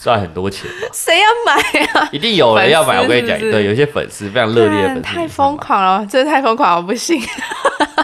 [0.05, 0.87] 赚很多钱吧？
[0.93, 2.09] 谁要买啊？
[2.13, 3.01] 一定有人要买。
[3.01, 7.19] 我跟你讲，对，有些粉丝非常热烈的粉丝，太疯狂了，真的太疯狂了，我不信。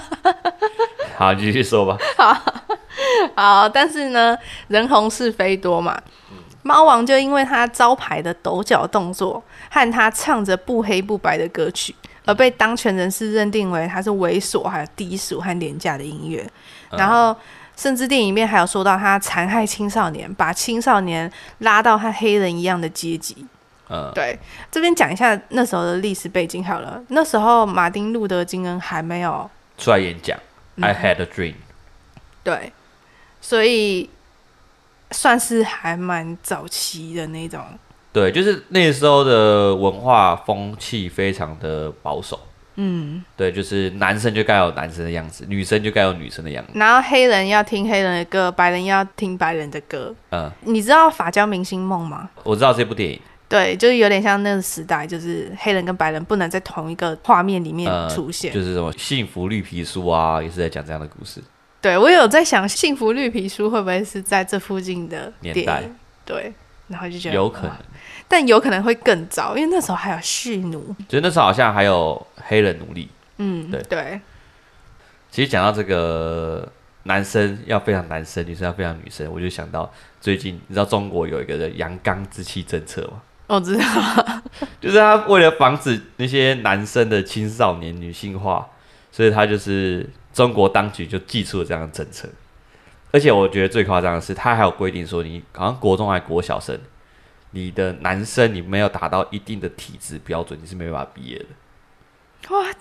[1.15, 1.95] 好，继续说吧。
[2.17, 2.35] 好，
[3.35, 4.35] 好，但是呢，
[4.67, 5.95] 人红是非多嘛。
[6.63, 11.93] 猫王就因为他招牌的抖脚动作和他唱着不黑不白的歌曲，
[12.25, 16.43] 而被当权人士认定为他是猥琐、还有低俗和廉价的音乐。
[16.89, 17.35] 然后。
[17.75, 23.45] 甚至电影里面还有说到他残害青少年，把青少年拉到和黑人一样的阶级。
[23.89, 24.37] 嗯，对，
[24.71, 27.01] 这边讲一下那时候的历史背景好了。
[27.09, 30.37] 那时候马丁路德金恩还没有出来演讲。
[30.75, 31.55] 嗯、I had a dream。
[32.43, 32.71] 对，
[33.41, 34.09] 所以
[35.11, 37.61] 算是还蛮早期的那种。
[38.13, 42.39] 对，就是那时候的文化风气非常的保守。
[42.75, 46.71] 嗯，对，就是男生就该有男生的样子，女生就该有女生的样子。
[46.75, 50.13] 然后黑人要听黑人的歌，白人要听白人的歌。
[50.31, 52.29] 嗯，你知道《法教明星梦》吗？
[52.43, 53.19] 我知道这部电影。
[53.49, 58.53] 对，就是有点像那个时代，就是黑人跟白人不能在同一个画面里面出现。
[58.53, 61.41] 嗯，就是什么幸福绿皮书啊，也是在讲这样的故事。
[61.81, 65.83] 对，我有在想，幸福绿皮书会不会是在这附近的年代？
[66.23, 66.53] 对，
[66.87, 67.75] 然后就觉得有可能。
[68.31, 73.09] 但有可能会更早，因为那时候还有蓄奴，就那时候好像还有黑人奴隶。
[73.39, 74.21] 嗯，对对。
[75.29, 76.65] 其实讲到这个
[77.03, 79.91] 男生要非常男生，女生要非常女生，我就想到
[80.21, 83.21] 最近你知道中国有一个的阳刚之气政策吗？
[83.47, 83.83] 我知道，
[84.79, 88.65] 就是他为了防止那些男生的青少年女性化，
[89.11, 92.29] 所以他就是中国当局就祭出了这样的政策。
[93.11, 96.79] 而且我觉得最夸张的是，他还有规定说，你好像国中还国小生。
[97.51, 101.45] 你的男生，你没有达到一定的体质标准，你是没办法毕业的。
[102.49, 102.75] What？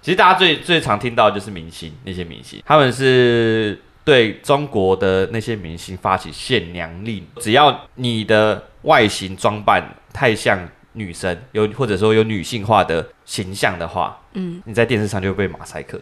[0.00, 16.00] 其实大家最最常听到的就是明星，那些明星，他们是对中国的那些明星发起限娘令，只要你的外形装扮太像女生，有或者说有女性化的形象的话，嗯，你在电视上就会被马赛克。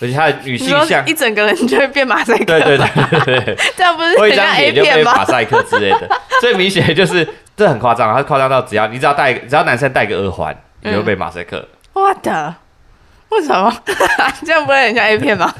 [0.00, 2.86] 而且他的女性像一整个人就会变马赛克，对对对
[3.24, 5.14] 对对， 这样不是很像 A 片吗？
[5.14, 6.08] 马赛克之类的，
[6.42, 7.26] 最明显就是
[7.56, 11.64] 这很夸张，他夸张到只要你只要戴，只要男生戴个耳环，你就会被马赛克。
[11.92, 12.54] 我的，
[13.28, 13.72] 为什么？
[14.44, 15.54] 这样不会很像 A 片吗？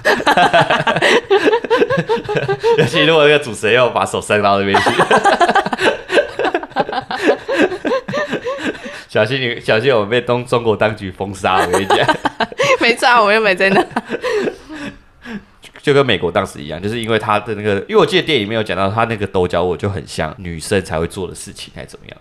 [2.79, 4.91] 尤其如果那个主持人要把手伸到那边去。
[9.15, 11.65] 小心你，小心我们被东中国当局封杀！
[11.65, 11.99] 我跟你讲，
[12.83, 13.81] 没错，我又没在那。
[15.81, 22.17] 就跟美国当时一样，就是因为他的那个，因为我记得电影没有讲到他那个抖脚我就很像女生才会做的事情，还是怎么样？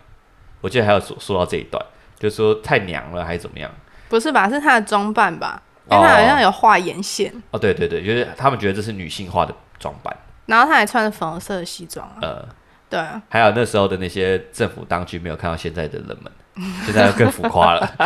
[0.62, 1.84] 我记得还有说说到这一段，
[2.20, 3.72] 就是说太娘了还是怎么样？
[4.08, 4.48] 不是吧？
[4.48, 5.60] 是他的装扮吧？
[5.90, 7.34] 因为他好像有画眼线。
[7.50, 10.16] 哦，对对对，就是他们觉得这是女性化的装扮。
[10.46, 12.08] 然后他还穿着粉红色的西装。
[12.22, 12.48] 呃，
[12.88, 13.00] 对。
[13.00, 16.32] 啊还有那时候的那些政府当局没有看到现在的人们。
[16.86, 17.92] 现在更浮夸了，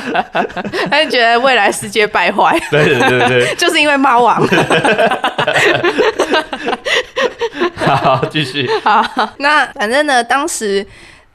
[0.90, 4.42] 他就觉得未来世界败坏，对对对对，就是因为猫王。
[7.76, 8.70] 好，继续。
[8.84, 9.04] 好，
[9.40, 10.86] 那反正呢，当时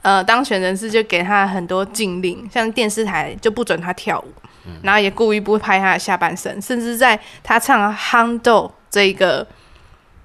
[0.03, 4.33] 呃，当选人士就给他很多禁令，像电视台就不准他跳舞，
[4.67, 9.47] 嗯、然后也故意不拍他的下半身，甚至在他唱《憨豆》这个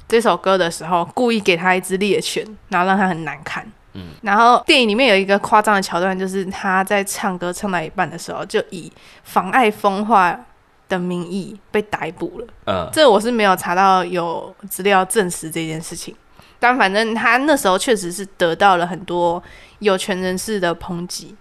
[0.08, 3.66] 这首歌的时候，故意给他一只猎犬，然后让他很难看。
[3.98, 8.92] 嗯，然后电影里面有一个夸张的桥段，就是他在唱歌唱到一半的时候，就以
[9.24, 10.40] 妨碍风化
[10.88, 12.48] 的名义被逮捕了。
[12.68, 16.16] 嗯，这我是没有查到有资料证实这件事情，
[16.60, 19.42] 但反正他那时候确实是得到了很多
[19.80, 21.36] 有权人士的抨击，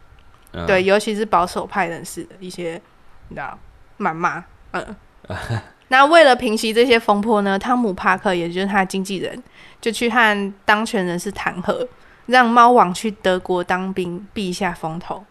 [0.53, 2.81] 嗯、对，尤其是保守派人士的一些，
[3.29, 3.59] 你知道，
[3.99, 4.43] 谩骂。
[4.71, 4.97] 嗯，
[5.89, 9.43] 那为了平息这些风波呢，汤姆帕克也就是他的经纪人，
[9.81, 11.87] 就去和当权人士谈和。
[12.27, 15.25] 让猫王去德国当兵，避一下风头，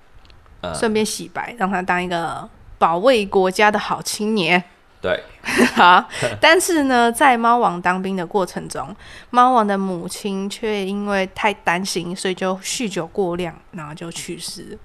[0.73, 4.63] 顺、嗯、便洗白，让他当一个保卫国家的好青年。
[5.01, 5.21] 对，
[5.75, 6.03] 好。
[6.41, 8.95] 但是呢，在猫王当兵的过程中，
[9.29, 14.77] 猫王的母亲却因为太担心，所以就酗酒过量，然后就去世。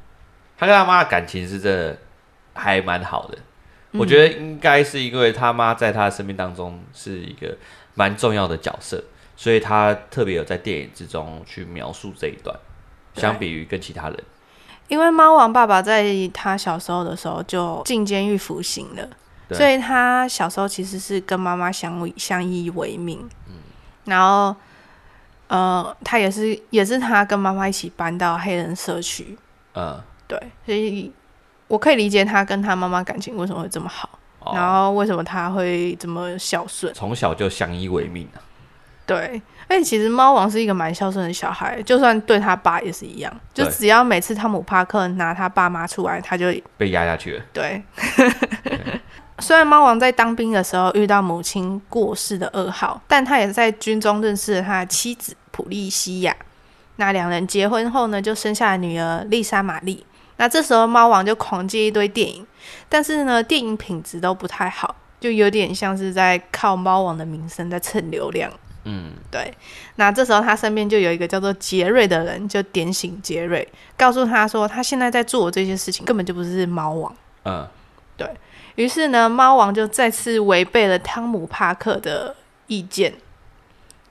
[0.58, 1.96] 他跟他妈的感情是真的
[2.52, 3.38] 还蛮好的，
[3.92, 7.56] 嗯、我觉得应该是因为他妈在他的生命当中是一个
[7.94, 9.02] 蛮重要的角色。
[9.40, 12.54] 所以他特别有在电影之中去描述这一段，
[13.14, 14.24] 相比于跟其他人，
[14.88, 19.08] 因为猫王爸爸在他小时候的时候就进监狱服刑了，
[19.50, 23.54] 所以他小时候其实是跟妈妈相相依为命，嗯，
[24.04, 24.54] 然后
[25.48, 29.38] 呃，他也是也是他跟妈妈一起搬到黑人社区，
[29.72, 29.98] 嗯，
[30.28, 31.10] 对，所以
[31.66, 38.44] 我可以理解他跟他妈妈感情为什么会这么好，哦，然后为什么他会这么孝顺，从小就相依为命啊。
[39.10, 46.46] 对，而且其实猫王是一个蛮孝顺的小孩，就算对他爸也是一样，就只要每次汤姆帕克拿他爸妈出来，他就
[46.76, 47.42] 被压下去了。
[47.52, 47.82] 对，
[49.40, 56.36] 虽然猫王在当兵的时候遇到母亲过世的噩耗，但他也在军中认识了他的妻子普利西亚。
[56.94, 60.06] 那两人结婚后呢，就生下了女儿丽莎玛丽。
[60.36, 62.46] 那这时候猫王就狂接一堆电影，
[62.88, 68.48] 但是呢，电影品质都不太好，就有点像是在靠猫王的名声在蹭流量。
[68.84, 69.52] 嗯，对。
[69.96, 73.66] 那这时候他身边就有一个叫做杰瑞的人，就点醒杰瑞，
[73.96, 77.14] 告诉他说，他现在在做的这些事情根本就不是猫王。
[77.44, 77.66] 嗯，
[78.16, 78.28] 对。
[78.76, 82.34] 于是呢，猫王就再次违背了汤姆帕克的
[82.68, 83.12] 意见，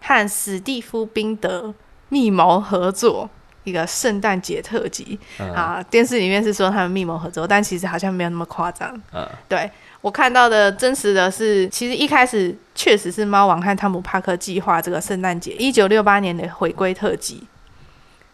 [0.02, 1.74] 和史蒂夫宾德
[2.10, 3.28] 密谋合作
[3.64, 5.20] 一个圣诞节特辑。
[5.40, 8.94] 嗯、啊，电视里面是说他们密谋合作，但其实好像没有那么夸张。
[9.14, 9.72] 嗯，对。
[10.02, 17.44] 我看到的真实的是，其实一开始确实是猫王和汤姆帕克计划这个圣诞节一九六八年的回归特辑，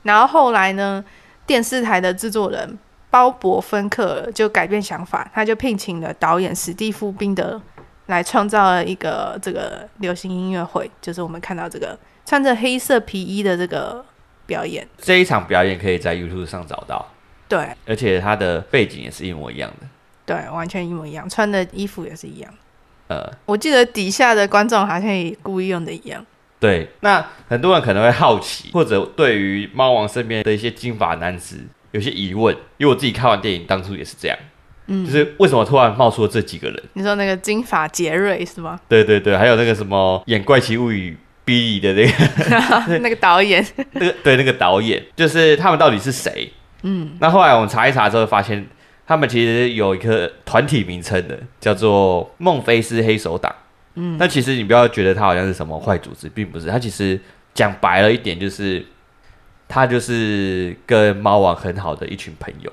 [0.04, 1.04] 然后后来呢，
[1.48, 2.78] 电视台的制作人
[3.10, 7.60] 鲍勃芬克尔就改变想法，他就聘请了导演史蒂夫宾德
[8.06, 14.06] 来创造了一个这个流行音乐会，就是我们看到这个穿着黑色皮衣的这个
[14.46, 14.88] 表演。
[15.00, 17.04] 这一场表演可以在 YouTube 上找到，
[17.48, 19.88] 对，而且它的背景也是一模一样的。
[20.26, 22.54] 对，完全一模一样，穿的衣服也是一样。
[23.08, 26.26] 呃，我记得底下的观众好像也故意用的一样。
[26.60, 31.58] 对，那很多人可能会好奇，或者对于猫王身边的一些金发男子
[31.92, 34.36] 有些疑问，因为我自己看完电影当初也是这样，
[34.88, 36.84] 嗯，就是为什么突然冒出了这几个人？
[36.94, 38.80] 你说那个金发杰瑞是吗？
[38.90, 41.12] 对对对，还有那个什么演《怪奇物语》
[41.44, 46.52] 比利的那个 那个导演， 那个对那个导演，就是他们到底是谁？
[46.82, 48.66] 嗯，那后来我们查一查之后发现。
[49.08, 53.54] 他们其实有一个团体名称的，叫做孟菲斯黑手党。
[53.96, 56.68] 嗯，但其实你不要觉得他好像是什么坏组织，并不是。
[56.68, 57.20] 他其实
[57.54, 58.86] 讲白了一点，就是
[59.68, 62.72] 他就是跟猫王很好的一群朋友。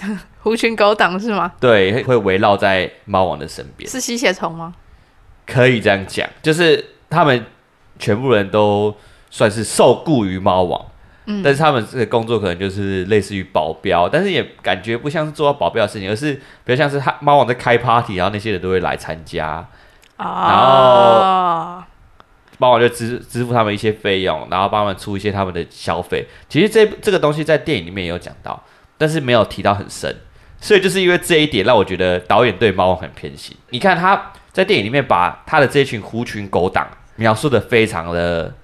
[0.40, 1.52] 狐群狗党是吗？
[1.60, 3.90] 对，会围绕在猫王的身边。
[3.90, 4.74] 是吸血虫吗？
[5.46, 7.44] 可以这样讲，就是他们
[7.98, 8.94] 全部人都
[9.30, 10.86] 算是受雇于猫王。
[11.32, 19.68] 嗯、但是他们这个工作可能就是类似于保镖，但是也感觉不像是做到保镖的事情，而是比较像是他猫王在开 party，然后那些人都会来参加，
[20.16, 21.84] 哦、然后
[22.58, 26.26] 猫王就支支付他们一些费用，然后帮他们出一些他们的消费。
[26.48, 28.60] 其实这这个东西在电影里面也有讲到，
[28.98, 30.14] 但是没有提到很深，
[30.60, 33.56] 所以就是因为这一点让我觉得导演对猫王很偏心。
[33.70, 38.54] 你看他在电影里面把他的这一群狐群狗党描述的非常的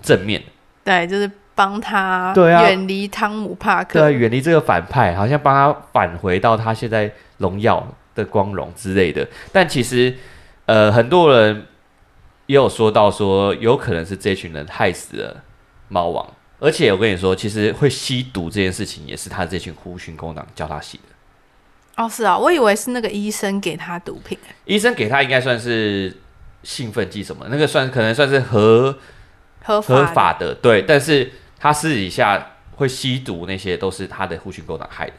[0.00, 0.42] 正面，
[0.84, 1.30] 对，就是。
[1.54, 9.26] 帮他远离汤姆帕克，对，远离这个反派，好像帮他返回到他现在荣耀的光荣之类的。
[9.52, 10.16] 但其实，
[10.66, 11.66] 呃，很多人
[12.46, 15.42] 也有说到说，有可能是这群人害死了
[15.88, 16.26] 猫王。
[16.58, 22.02] 而且我跟你说，其实会吸毒这件事情，也是他这群狐群狗党教他吸的。
[22.02, 24.38] 哦，是啊，我以为是那个医生给他毒品。
[24.64, 26.16] 医生给他应该算是
[26.62, 28.96] 兴奋剂什么，那个算可能算是合
[29.64, 30.82] 合法合法的，对。
[30.82, 31.32] 但是
[31.62, 35.12] 他私底下会吸毒，那些都是他的狐群狗党害的。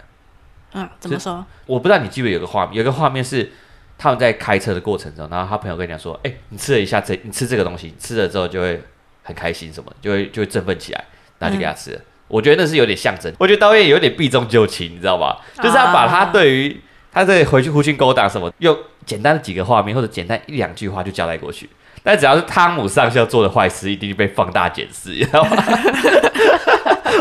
[0.74, 1.46] 嗯，怎么说？
[1.66, 3.50] 我不知道你记不记得有个画面，有个画面是
[3.98, 8.84] 他们在开车的过程中，然后他朋友跟你讲说：“哎、欸，你吃了一下这，你吃这个东西，吃了之后就会
[9.24, 11.06] 很开心，什么就会就会振奋起来，
[11.39, 11.98] 然后就给他吃了。
[11.98, 15.39] 嗯”我觉得那是有点象征，我觉得导演有点避重就轻，你知道吧？
[15.56, 16.82] 就是他把他对于
[17.12, 21.70] 他这回去狐群狗党什么，用简单的几个画面或者简单一两句话就交代过去。
[22.04, 25.51] 但只要是汤姆上校做的坏事，一定被放大检视，你知道吗？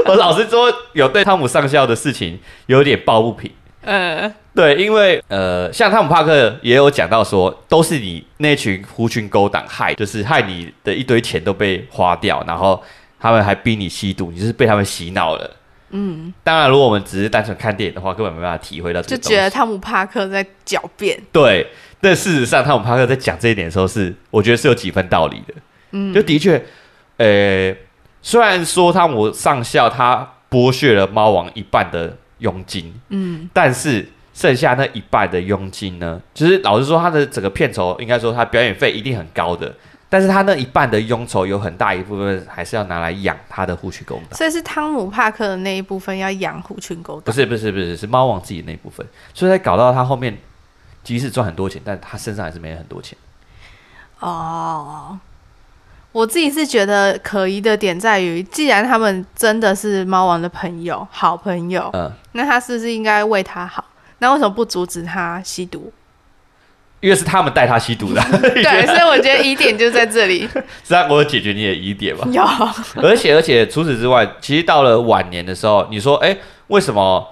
[0.06, 3.50] 我老实说，有对汤姆上校的事情有点抱不平。
[3.82, 12.82] 嗯，对，因为呃，像汤姆帕克也有讲到说，都是你那群狐群狗党害，就是害你的一堆钱都被花掉，然后。
[13.24, 15.48] 他们还逼你吸毒，你就是被他们洗脑了。
[15.90, 19.16] 嗯，当然，如果我们只是单纯看电影的话，根本没办法体会到这个。
[19.16, 21.16] 就觉得汤姆帕克在狡辩。
[21.30, 21.64] 对，
[22.02, 25.54] 但事实上，汤姆帕克在讲这一点的时候是，是我觉得是有几分道理的。
[25.92, 26.56] 嗯，就的确，
[27.16, 27.76] 呃、欸，
[28.20, 39.72] 虽然说汤姆上校他剥削了猫王一半的佣金，嗯，但是剩下那一半的佣金呢，就是老实说，他的整个片酬应该说他表演费一定很高的。
[40.08, 50.36] 但是他那一半的佣酬有很大一部分还是要拿来养他的狐群狗党，所以是汤姆帕克的那一部分要养狐群狗党，不是不是不是是猫王自己的那一部分，所以才搞到他后面
[51.02, 53.16] 即使赚很多钱，但他身上还是没很多钱。
[54.20, 55.18] 哦，
[56.12, 63.84] 我自己是觉得可疑的点在于，既然他们真的是猫王的朋友、好朋友，嗯，那他是不是应该为他好？
[64.18, 65.92] 那为什么不阻止他吸毒？
[67.00, 70.48] 因为是他们带他吸毒的， 对，所以我觉得疑点就在这里。
[70.84, 72.24] 是啊，我有解决你的疑点吧？
[72.30, 72.44] 有。
[73.02, 76.36] 而且而且除此之外，其实到了晚年的时候，你说，哎，
[76.68, 77.26] 为什么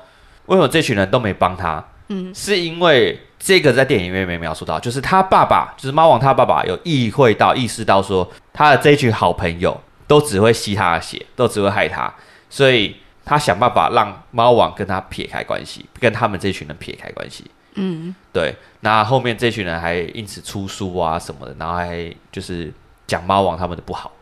[0.46, 1.84] 为什么这群人都没帮他？
[2.08, 12.12] 嗯，是因为这个在电影里面没描述到，就是他爸爸，就是猫王他爸爸有意会到、意识到说，他的这群好朋友都只会吸他的血，都只会害他，
[12.50, 17.50] 所以他想办法让猫王跟他撇开关系，跟他们这群人撇开关系。
[17.76, 22.70] 嗯，对，那后面这群人还因此出书啊什么的，然后还就是
[23.06, 24.12] 讲猫王他们的不好，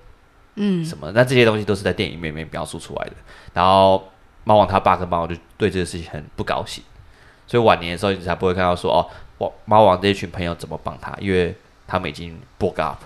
[0.55, 3.13] 嗯，什么，那这些东西都是在电影里面描述出来的。
[3.55, 4.07] 然后
[4.45, 6.85] 猫王他爸跟猫王就对这个事情很不高兴，
[7.49, 11.53] 所以晚年的时候你才不会看到说哦，猫王这一群朋友怎么帮他，因为
[11.89, 13.03] 他们已经 broke up。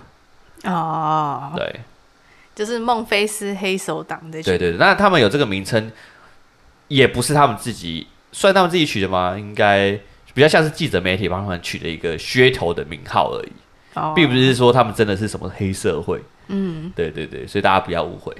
[0.65, 1.79] 哦，对，
[2.53, 4.43] 就是孟菲斯黑手党的。
[4.43, 5.91] 对对对，那他们有这个名称，
[6.89, 9.35] 也不是他们自己，算他们自己取的吗？
[9.35, 9.99] 应该。
[10.35, 13.51] 比较像是记者媒体帮他们取的一个噱头的名号而已
[13.93, 14.15] ，oh.
[14.15, 16.19] 并不是说他们真的是什么黑社会。
[16.47, 18.35] 嗯，对对对，所以大家不要误会。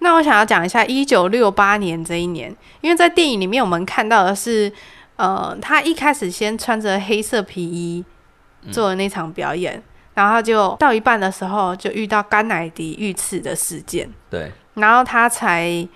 [0.00, 4.72] 好，那我想要讲一下一九六八年这一年，因为在电影里面我们看到的是，
[5.16, 8.04] 呃，他一开始先穿着黑色皮衣
[8.70, 9.82] 做的那场表演，嗯、
[10.14, 14.08] 然后就到一半的时候就遇到甘乃迪遇刺的事件。
[14.30, 15.86] 对，然后他才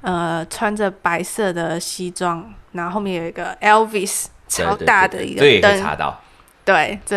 [0.00, 2.52] 呃穿着白色的西装。
[2.72, 6.18] 然后后面有一个 Elvis 超大的一个灯，对，可以查到。
[6.64, 7.16] 对，这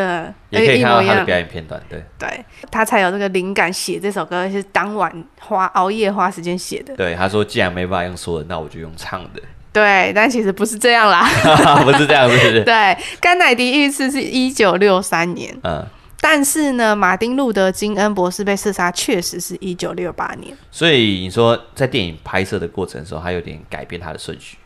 [0.50, 1.82] 也可以看到他的表演片段。
[1.90, 6.96] 对，对他才有这个灵感写这首歌，是当晚花熬夜花时间写的。
[6.96, 9.42] 对，他说既然没办法用说的，那我就用唱的。
[9.72, 11.28] 对，但其实不是这样啦，
[11.84, 12.64] 不是这样，是不是？
[12.66, 15.56] 对，甘乃迪遇刺是一九六三年。
[15.64, 15.86] 嗯。
[16.22, 20.58] 但是呢，马丁路德金恩博士被射杀，确实是一九六八年。
[20.72, 24.58] 所以你说在电影拍摄的过程的时候，他有点改变他的顺序。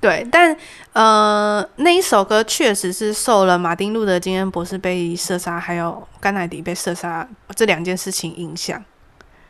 [0.00, 0.56] 对，但
[0.94, 8.82] 呃，那一首歌确实是受了马丁路德金恩博士被射杀，还有甘乃迪被射杀这两件事情影响，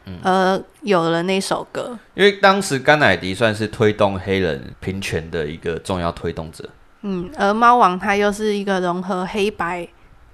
[0.07, 1.97] 嗯，而有了那首歌。
[2.15, 6.69] 因为当时甘乃迪算是推动黑人平权的一个重要推动者，
[7.03, 9.87] 嗯，而猫王他又是一个融合黑白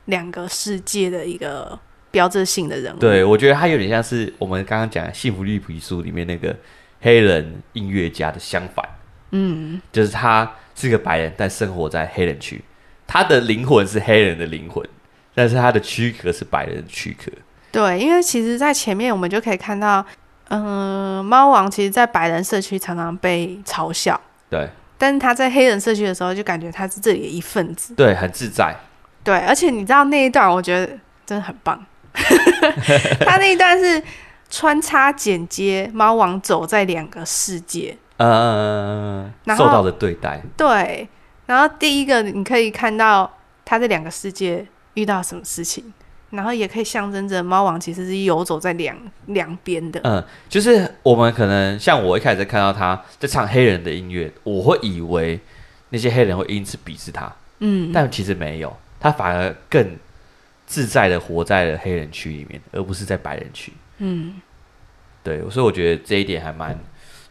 [0.06, 1.78] 两个世界的一个
[2.10, 2.98] 标志性的人物。
[2.98, 6.56] 对，我觉得他有点像是我们刚刚讲《幸福绿皮书》里面那个
[7.02, 8.82] 黑人音乐家的相反。
[9.30, 12.62] 嗯，就是他是个白人，但生活在黑人区，
[13.06, 14.86] 他的灵魂是黑人的灵魂，
[15.34, 17.30] 但是他的躯壳是白人的躯壳。
[17.72, 20.04] 对，因为其实，在前面我们就可以看到，
[20.48, 24.18] 嗯、呃，猫王其实，在白人社区常常被嘲笑，
[24.48, 28.74] 对，但是他在黑人社区的时候，就感觉他是这里的一份子，对，很自在。
[29.22, 30.86] 对，而且你知道那一段，我觉得
[31.26, 31.84] 真的很棒，
[33.26, 34.00] 他那一段是
[34.48, 37.96] 穿插剪接，猫王走在两个世界。
[38.16, 41.08] 呃，受到的对待，对。
[41.46, 43.30] 然后第一个，你可以看到
[43.64, 45.92] 他这两个世界遇到什么事情，
[46.30, 48.96] 然后也可以象征着猫王其实是游走在两
[49.26, 50.00] 两边的。
[50.02, 55.38] 嗯，就是我们可能像我一开始看到他在唱黑人的音乐，我会以为
[55.90, 59.96] 那些黑人会因此鄙视他，嗯，但其实没有，他反而更
[60.66, 63.72] 自在的活在了黑人区里面，而不是在白人区。
[63.98, 64.40] 嗯，
[65.22, 66.76] 对，所以我觉得这一点还蛮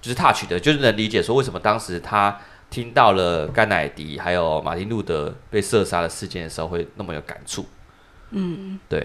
[0.05, 2.39] 就是 touch 的，就是能理解说为什么当时他
[2.69, 7.65] 听到了甘乃迪还有马丁路德被射杀的事件的时候会那么有感触。
[8.29, 8.99] 嗯，对，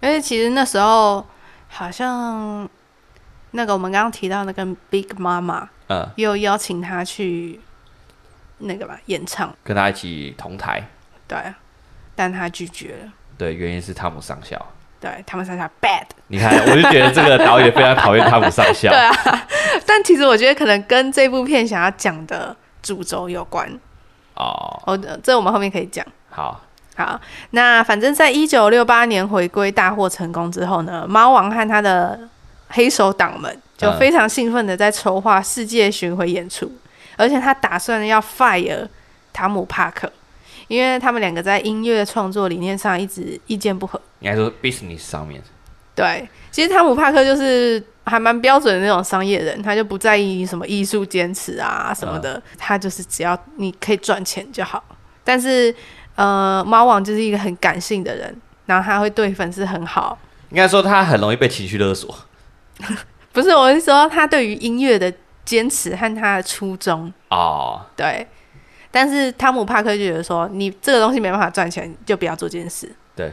[0.00, 1.24] 而且其实那时候
[1.68, 2.68] 好像
[3.52, 7.60] 那个我们刚刚提到那个 Big Mama，嗯，又邀请他去
[8.58, 10.82] 那个吧演唱，跟他一起同台。
[11.28, 11.38] 对，
[12.16, 13.12] 但他拒绝了。
[13.38, 14.60] 对，原因是汤姆上校。
[15.00, 16.04] 对，汤姆上校 bad。
[16.28, 18.90] 你看，我就觉得这个导演非常讨厌汤姆上校。
[18.90, 19.46] 对啊，
[19.86, 23.68] 但其实我觉得可能跟这部片想要讲的主轴有关。
[24.34, 26.04] 哦，哦，这我们后面可以讲。
[26.30, 26.60] 好，
[26.96, 27.20] 好，
[27.50, 32.18] 那反正在一九六八年回归大获成功之后呢，猫王和他的
[32.68, 36.78] 黑手党们就非常兴奋的在筹划世界巡回演出，嗯、
[37.16, 38.88] 而且他打算要 fire
[39.32, 40.10] 汤姆帕克。
[40.68, 45.42] 因为他们两个在音乐创作理念上一直意见不合，应该说 business 上面。
[45.94, 54.84] 对，其实汤姆帕克就是还蛮标准的那种商业人，他就不在意什么艺术坚持啊什么的，嗯、他就是只要你可以赚钱就好。
[55.24, 55.74] 但是，
[56.14, 60.18] 呃，猫王就是一个很感性的人，然后他会对粉丝很好。
[60.50, 62.14] 应该说他很容易被情绪勒索。
[63.32, 65.12] 不是，我是说他对于音乐的
[65.44, 67.12] 坚持和他的初衷。
[67.30, 68.26] 哦，对。
[68.96, 72.90] 但是汤姆帕克就觉得说，你这个东西没办法赚钱，就不要做这件事。
[73.14, 73.30] 对，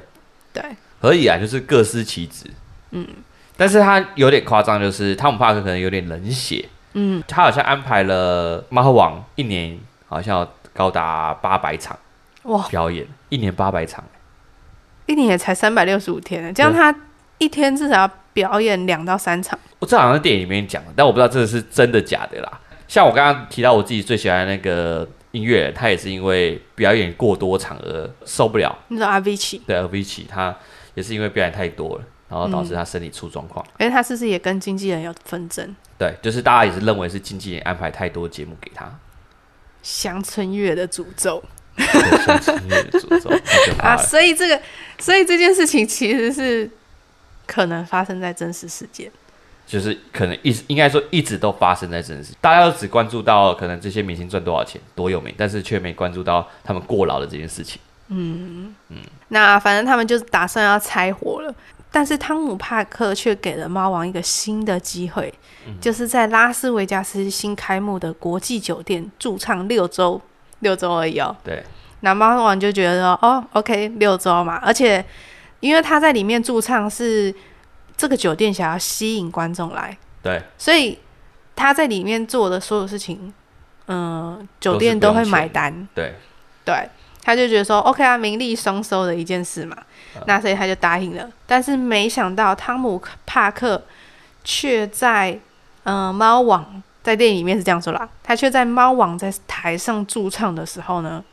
[0.51, 0.61] 对，
[0.99, 2.47] 可以啊，就是各司其职。
[2.91, 3.07] 嗯，
[3.55, 6.67] 但是他有点夸张，就是汤姆帕克可能有点冷血。
[6.95, 11.97] 嗯，他好像安排了猫王一年好像高达八百场
[12.41, 14.03] 哇表演，一年八百场，
[15.05, 16.93] 一年也才三百六十五天呢，这样他
[17.37, 19.57] 一天至少要表演两到三场。
[19.79, 22.59] 我这好像在电影里面讲的，但我不知道这个是真的假的啦。
[22.85, 25.07] 像我刚刚提到我自己最喜欢的那个。
[25.33, 28.77] 音乐，他也是因为表演过多场而受不了。
[28.89, 29.59] 你说阿 V 奇？
[29.65, 30.55] 对，阿 V 奇，他
[30.93, 33.65] 也是因为表演太多了，然后导致他身体出状况。
[33.79, 35.75] 哎、嗯，他是不是也跟经纪人有纷争？
[35.97, 38.87] 对，就是大家也是认为是经纪人安排太多节目给他。
[39.81, 41.43] 乡村乐的诅咒。
[41.77, 43.31] 乡村乐的诅咒。
[43.79, 44.61] 啊，所以这个，
[44.99, 46.69] 所以这件事情其实是
[47.47, 49.11] 可能发生在真实世界。
[49.65, 57.81] 就是可能一直应该说一直都发生在这件事，大家都只关注到可能这些明星赚多少钱、多有名，但是却没关注到他们过劳的这件事情。
[58.09, 58.97] 嗯嗯，
[59.29, 61.55] 那反正他们就是打算要拆伙了，
[61.89, 65.33] 但是汤姆帕克却给了猫王一个新的机会，
[65.65, 70.21] 嗯、就是在拉斯维加斯新开幕的国际酒店驻唱六周，
[70.59, 71.35] 六周而已哦。
[71.43, 71.63] 对，
[72.01, 75.03] 那猫王就觉得说，哦，OK，六周嘛，而且
[75.61, 77.33] 因为他在里面驻唱是。
[77.95, 80.97] 这个酒店想要吸引观众来，对，所以
[81.55, 83.33] 他在里面做的所有事情，
[83.85, 86.15] 嗯、呃，酒店都会买单，对，
[86.65, 86.89] 对，
[87.21, 89.77] 他就觉得说，OK 啊，名利双收的一件事嘛，
[90.15, 91.29] 嗯、那所以他就答应了。
[91.45, 93.81] 但是没想到汤姆帕克
[94.43, 95.39] 却在，
[95.83, 101.23] 嗯、呃，猫王在电影里面是这样说啦，他却在猫王在台上驻唱的时候呢，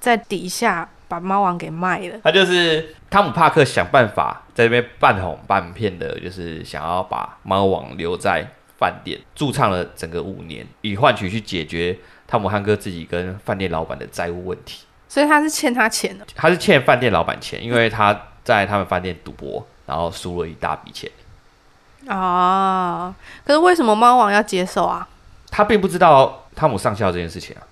[0.00, 0.88] 在底下。
[1.10, 8.46] 把猫王给卖了，他就是汤姆帕克想办法在这边半哄半骗的，就是想要把猫王留在
[8.78, 11.98] 饭店驻唱了整个五年，以换取去解决
[12.28, 14.84] 汤姆汉克自己跟饭店老板的债务问题。
[15.08, 21.10] 所以他是欠他钱的，他是欠饭店老板钱，因为他在他们饭店赌博，然后输了一大笔钱。
[22.06, 23.12] 啊，
[23.44, 25.08] 可是为什么猫王要接受啊？
[25.50, 27.66] 他并不知道汤姆上校这件事情啊。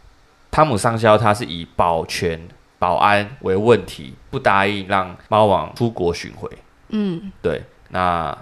[0.50, 2.48] 汤姆上校他是以保全。
[2.78, 6.48] 保安为问题，不答应让猫王出国巡回。
[6.90, 7.62] 嗯，对。
[7.90, 8.36] 那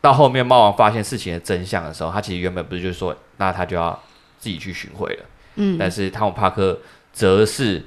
[0.00, 4.00] 到后面猫王发现事情的真相的时候，他其实原本不是就是说，那他就要
[4.38, 5.24] 自己去巡回了。
[5.56, 6.78] 嗯，但是汤姆帕克
[7.12, 7.84] 则是，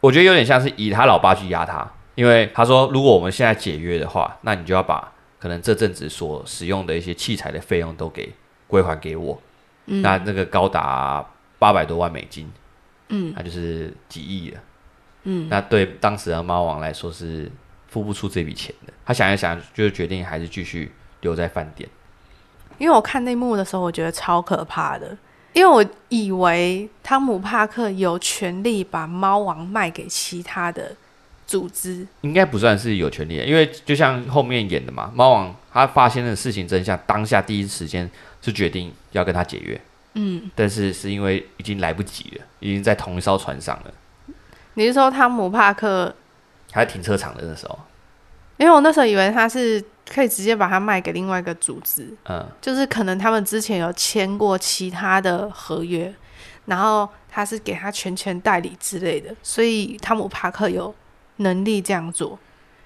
[0.00, 8.32] 我觉得有点像是以他老爸去压他，因为他说，如果我们现在解约的话，那你就要把可能这阵子所使用的一些器材的费用都给
[8.66, 9.40] 归还给我。
[9.86, 11.24] 嗯，那那个高达
[11.58, 12.50] 八百多万美金。
[13.10, 14.60] 嗯，那就是几亿了。
[15.28, 17.50] 嗯，那对当时的猫王来说是
[17.88, 18.92] 付不出这笔钱的。
[19.04, 21.88] 他想一想，就决定还是继续留在饭店。
[22.78, 25.16] 因为我看那幕的时候，我觉得超可怕的。
[25.52, 30.94] 因为我以为汤姆帕克有权利把猫王卖给其他的
[31.46, 38.10] 组织，应该不算是有权利，因为就像后面演的嘛，猫王他发现的事情真相，当下第一时间
[38.42, 39.80] 是决定要跟他解约。
[40.12, 43.94] 嗯，但是是因为已经来不及了，已经在同一艘船上了。
[44.76, 46.14] 你是说汤姆帕克
[46.70, 47.78] 还在停车场的那时候？
[48.58, 56.14] 因为我那时候以为他是可以直接把它卖给另外一个组织，嗯，就是可能他们之前有签过其他的合约，
[56.66, 60.94] 然后他是给他全权代理之类的，所以汤姆帕克有
[61.36, 62.38] 能力这样做。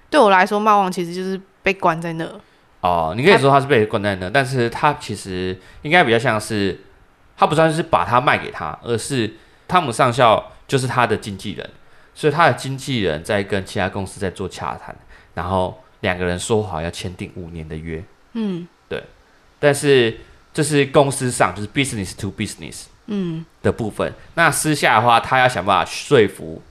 [0.09, 2.25] 对我来说，猫王其实就是被关在那。
[2.81, 6.79] 哦，你可以说他是被关在那，但是他其实应该比较像是，
[7.37, 9.35] 他不算是把他卖给他，而是
[9.67, 11.69] 汤姆上校就是他的经纪人，
[12.21, 14.95] 所以他的经纪人在跟其他公司在做洽谈，
[15.33, 18.03] 然后两个人说好要签订五年的约。
[18.33, 19.03] 嗯，对。
[19.57, 20.15] 但是
[20.53, 26.61] 这是公司上就是 business to business 嗯的部分，嗯、那私下的话，他要想办法说服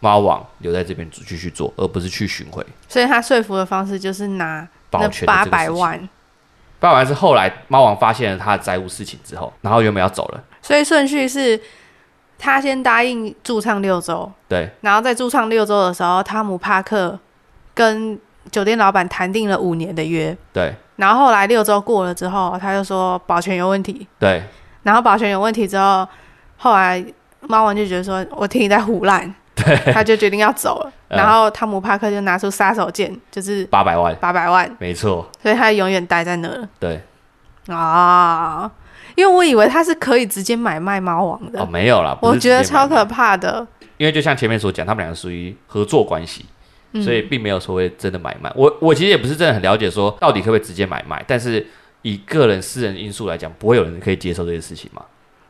[0.00, 2.62] 猫王留在这边继续做，而不是去巡回。
[2.86, 4.68] 所以他说服的方式就是拿。
[4.90, 5.98] 那八百万，
[6.78, 11.58] 八百万是后来猫王发现了他的债务事情之后，然后原本要走了，所以顺序是，
[12.38, 17.18] 他先答应驻唱六周，对，然后在驻唱六周的时候，汤姆帕克
[17.74, 18.18] 跟
[18.50, 24.42] 酒店老板谈定了五年的约，对，然后后来六周过了之后，他就说保全有问题，对，
[24.84, 26.06] 然后保全有问题之后，
[26.56, 27.04] 后来
[27.40, 29.34] 猫王就觉得说，我听你在胡乱。
[29.60, 36.68] 对，他就决定要走了，嗯、然后汤姆帕克就拿出杀手锏，就是八百万，八百万，没错，所以他永远待在那了。
[36.78, 37.02] 对，
[37.66, 38.70] 啊，
[39.18, 43.66] 因为我以为他是可以直接买卖猫王的，哦，没有啦，我觉得超可怕的。
[43.96, 46.44] 因为就像前面所讲，他们两个属于合作关系，
[47.02, 48.48] 所以并没有所谓真的买卖。
[48.50, 51.66] 嗯、我我其实也不是真的很了解，说到底可不可以直接买卖，但是
[52.02, 55.02] 以个人私人因素来讲，不会有人可以接受这些事情嘛。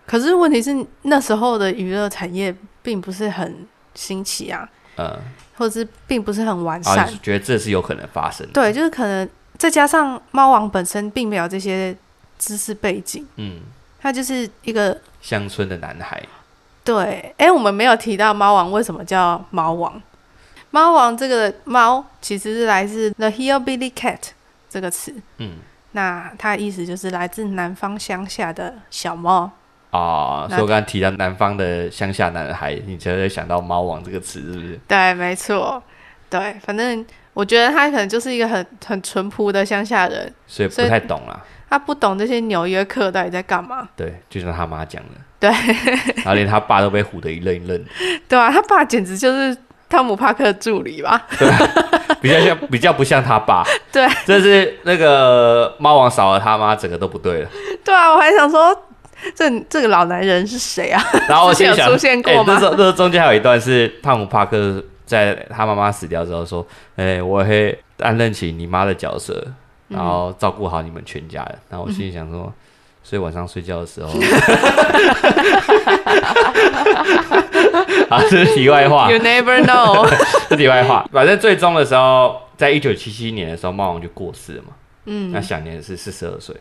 [0.06, 3.66] 可是问题是那时候的娱乐产业并不是很。
[3.94, 5.12] 新奇啊，嗯，
[5.56, 8.52] 或者是并不是很完善，啊、觉得这是有可能发生的。
[8.52, 11.96] 对，就是可能再加上猫王本身并没有这些
[12.38, 13.60] 知识背景，嗯，
[14.00, 16.22] 他就是一个乡村的男孩。
[16.84, 20.00] 对，哎、欸，我们没有提到猫王为什么叫猫王？
[20.70, 24.18] 猫王这个猫其实是来自 The Hillbilly Cat
[24.70, 25.56] 这个词，嗯，
[25.92, 29.50] 那它的意思就是来自南方乡下的小猫。
[29.90, 34.78] 啊，所以我刚刚提到南方的乡下男孩，你才会想到“猫王”这个词，是不是？
[34.86, 35.82] 对，没错。
[36.28, 41.42] 对，反正我觉得他可能就是一个很很淳朴的乡下人，所以不太懂啦。
[41.68, 43.88] 他不懂这些纽约客到底在干嘛。
[43.96, 45.10] 对，就像他妈讲的。
[45.40, 45.50] 对，
[46.24, 47.84] 然后连他爸都被唬得一愣一愣。
[48.28, 49.56] 对啊，他爸简直就是
[49.88, 51.26] 汤姆帕克的助理吧？
[51.38, 51.48] 对，
[52.20, 53.62] 比较像，比较不像他爸。
[53.92, 57.50] 对，这是那个猫王少了他妈，整个都不对了。
[57.84, 58.84] 对啊，我还想说。
[59.34, 61.02] 这这个老男人是谁啊？
[61.28, 62.44] 然后我先想，出现过吗？
[62.46, 66.64] 欸、那时候，那时候中间还有一段是汤姆帕克在他妈妈死掉之后说
[66.94, 69.44] ：“哎、欸，我会担任起你妈的角色，
[69.88, 71.52] 然后照顾好你们全家人。
[71.54, 72.52] 嗯”然后我心里想说
[73.02, 74.08] ：“所以晚上睡觉的时候，
[78.08, 80.08] 啊，这是题外话。” You never know，
[80.48, 81.08] 这题外话。
[81.12, 84.68] 反正最终的时候，在一九七七年的时候，猫王就过世了嘛。
[85.06, 86.54] 嗯，那享年是四十二岁。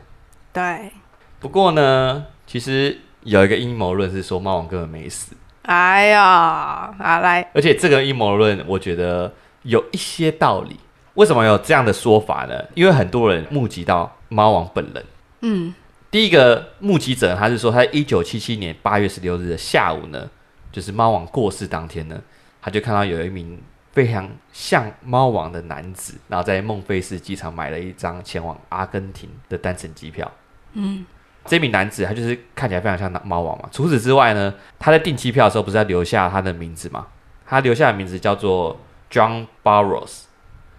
[0.54, 0.92] 对。
[1.40, 2.26] 不过呢。
[2.50, 5.36] 其实有一个阴谋论是说猫王根本没死。
[5.64, 7.52] 哎呀，啊来！
[7.54, 10.80] 而且这个阴谋论我觉得有一些道理。
[11.18, 12.64] 为什么有这样的说法呢？
[12.76, 15.04] 因为很多人目击到猫王本人。
[15.42, 15.74] 嗯，
[16.12, 20.30] 第一个目击者他是说，他在一九七七年八月十六日的下午呢，
[20.72, 22.22] 就是猫王过世当天呢，
[22.62, 23.60] 他就看到有一名
[23.94, 30.32] 非常像猫王的男子，然后在孟菲斯机场买了一张前往阿根廷的单程机票。
[30.74, 31.04] 嗯。
[31.46, 33.68] 这名男子他就是看起来非常像猫王嘛。
[33.72, 37.08] 除此之外呢，他在订机票的时候不是要留下他的名字吗？
[37.48, 40.26] 他留下的名字叫做 John Burroughs。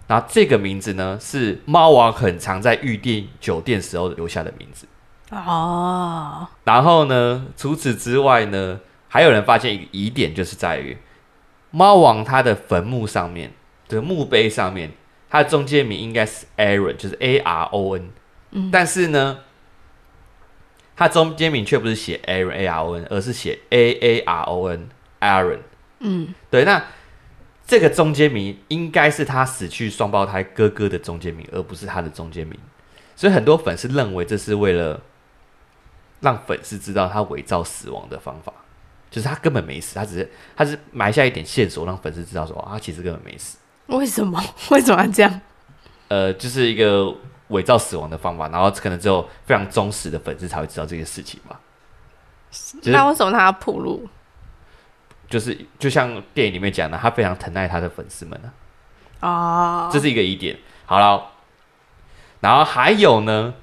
[0.09, 4.85] 然后这个名字呢，是猫王很常在预定酒店时候留下的名字。
[5.29, 6.47] 哦。
[6.65, 10.97] 然后呢，除此之外呢，还有人发现一个疑点，就是在于
[11.71, 13.53] 猫王他的坟墓上面
[13.87, 14.91] 的墓碑上面，
[15.29, 18.09] 他的中间名应该是 Aaron，就是 A R O N。
[18.51, 18.69] 嗯。
[18.71, 19.39] 但是呢。
[20.95, 24.89] 他中间名却不是写 Aaron A R O N，而是写 A A R O N
[25.21, 25.59] Aaron。
[25.99, 26.83] 嗯，对，那
[27.69, 32.59] 这个中间名应该是他死去双胞胎哥哥的中间名，而不是他的中间名。
[33.15, 34.99] 所以很多粉丝认为这是为了
[36.19, 38.51] 让粉丝知道他伪造死亡的方法，
[39.11, 43.57] 就是他根本没死，他只是他是埋下一点线索，让粉丝知道说啊，他其实根本没死。
[43.85, 44.43] 为什么？
[44.71, 45.41] 为什么要这样？
[46.09, 47.15] 呃，就是一个。
[47.49, 51.59] 伪造死亡的方法，然后可能只有非常忠实的粉丝才会知道这件事情吧。
[52.51, 54.07] 就是、那为什么他要铺路？
[55.29, 58.51] 就是就像电影里面讲的，他非常疼爱他的粉丝们呢、
[59.19, 59.87] 啊。
[59.87, 60.57] 哦，这是一个疑点。
[60.85, 61.31] 好了，
[62.39, 63.53] 然后还有呢，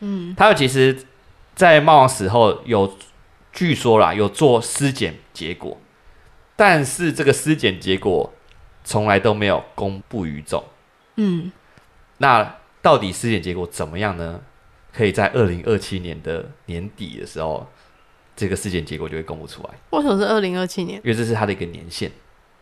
[0.00, 1.06] 嗯，他们其实，
[1.54, 2.98] 在猫王死后有
[3.52, 5.80] 据说啦，有做尸检结果，
[6.56, 8.32] 但是这个尸检结果
[8.84, 10.62] 从来都没有公布于众。
[11.16, 11.50] 嗯，
[12.18, 12.56] 那。
[12.82, 14.40] 到底尸检结果怎么样呢？
[14.90, 17.70] 可以在二零二七年的年底的时候，
[18.40, 19.68] 这个尸检结果就会公布出来。
[19.90, 20.96] 为什么是二零二七年？
[21.04, 22.10] 因为这是它的一个年限，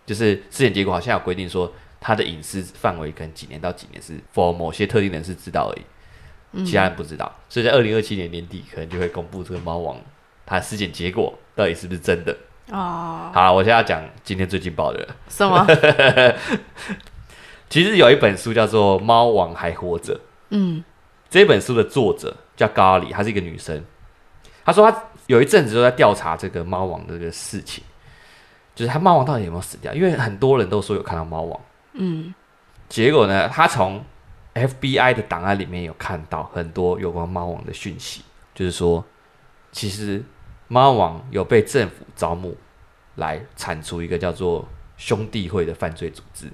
[0.05, 7.33] 就是尸检结果好像有规定说，他的隐私范围可能几年到几年是 for 某些特定人士知道而已，其他人不知道。
[7.33, 9.97] 嗯、所以在二零二七年年底可能就会公布这个猫王
[10.45, 12.37] 他尸检结果到底是不是真的
[12.72, 13.31] 哦。
[13.33, 15.64] 好，我现在要讲今天最劲爆的什么？
[17.70, 20.14] 其实有一本书叫做《猫王还活着》，
[20.51, 20.83] 嗯，
[21.31, 23.85] 这本书的作者叫咖喱，她是一个女生。
[24.64, 27.85] 她说她有一阵子都在调查这个猫王的这个事情，
[28.74, 29.95] 就是他猫王到底有没有死掉？
[29.95, 31.61] 因为很多人都说有看到猫王，
[31.93, 32.35] 嗯，
[32.89, 34.03] 结果呢，他从
[34.55, 38.22] FBI 的档案里面有看到很多有关猫王的讯息，
[38.55, 39.05] 就是说，
[39.70, 40.24] 其实
[40.66, 42.57] 猫王有被政府招募
[43.16, 44.66] 来铲除一个叫做
[44.97, 46.51] 兄弟会的犯罪组织。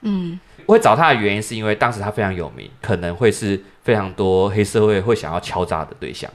[0.00, 6.30] 嗯，我会找他的原因是因为当时他非常有名，可能会是非常多黑社会会想要敲诈的对象。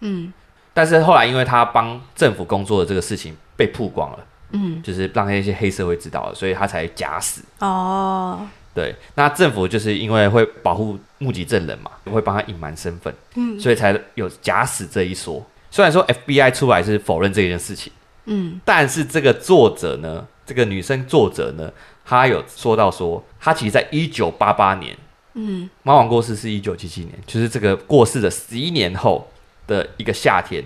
[0.00, 0.32] 嗯，
[0.78, 4.18] 但是后来因为他帮政府工作的这个事情被曝光了，
[4.52, 7.42] 嗯，就是让那些黑社会知道了，所以他才假死。
[7.58, 15.44] 哦，对，那政府就是因为会保护目击证人嘛，会帮他隐瞒身份，嗯，所以才有假死这一说。
[15.68, 17.92] 虽然说 FBI 出来是否认这件事情，
[18.26, 21.68] 嗯，但是这个作者呢，这个女生作者呢。
[22.10, 24.96] 她有说到说，她其实在一九八八年，
[25.34, 29.28] 嗯，猫王过世是一九七七年，就是这个过世的十一年后
[29.68, 30.64] 的一个夏天，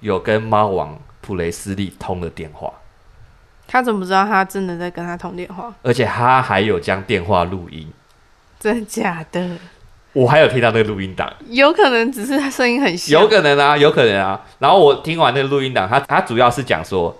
[0.00, 2.72] 有跟猫王普雷斯利通了电话。
[3.68, 5.72] 他怎么知道他真的在跟他通电话？
[5.82, 7.88] 而且他还有将电话录音，
[8.58, 9.56] 真的假的？
[10.14, 14.44] 我还有听到那个录音档，有可能只是他声音很小，有可能啊，有可能啊。
[14.58, 17.16] 然后我听完那个录音档，他他主要是讲说。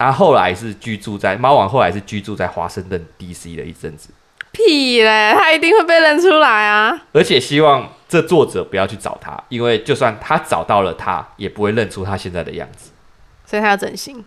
[0.00, 3.56] 他后来是居住在猫王，后来是居住在华盛顿 D.C.
[3.56, 4.10] 的一阵子。
[4.58, 7.06] 屁嘞，他一定会被认出来啊！
[7.12, 12.90] 而且希望这作者不要去找他，因为就算他找到了他，也不会认出他现在的样子。
[13.46, 14.24] 所以他要整形？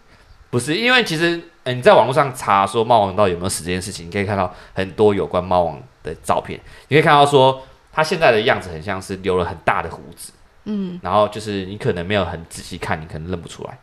[0.50, 6.60] 不是，因为其实，嗯，你在网络上查说猫王到底有没有死这件事情，你可以看到很多有关猫王的照片。
[6.88, 7.62] 你可以看到说，
[7.92, 10.32] 他现在的样子很像是留了很大的胡子，
[10.66, 13.78] 嗯，然后就是你可能没有很仔细看，你可能认不出来。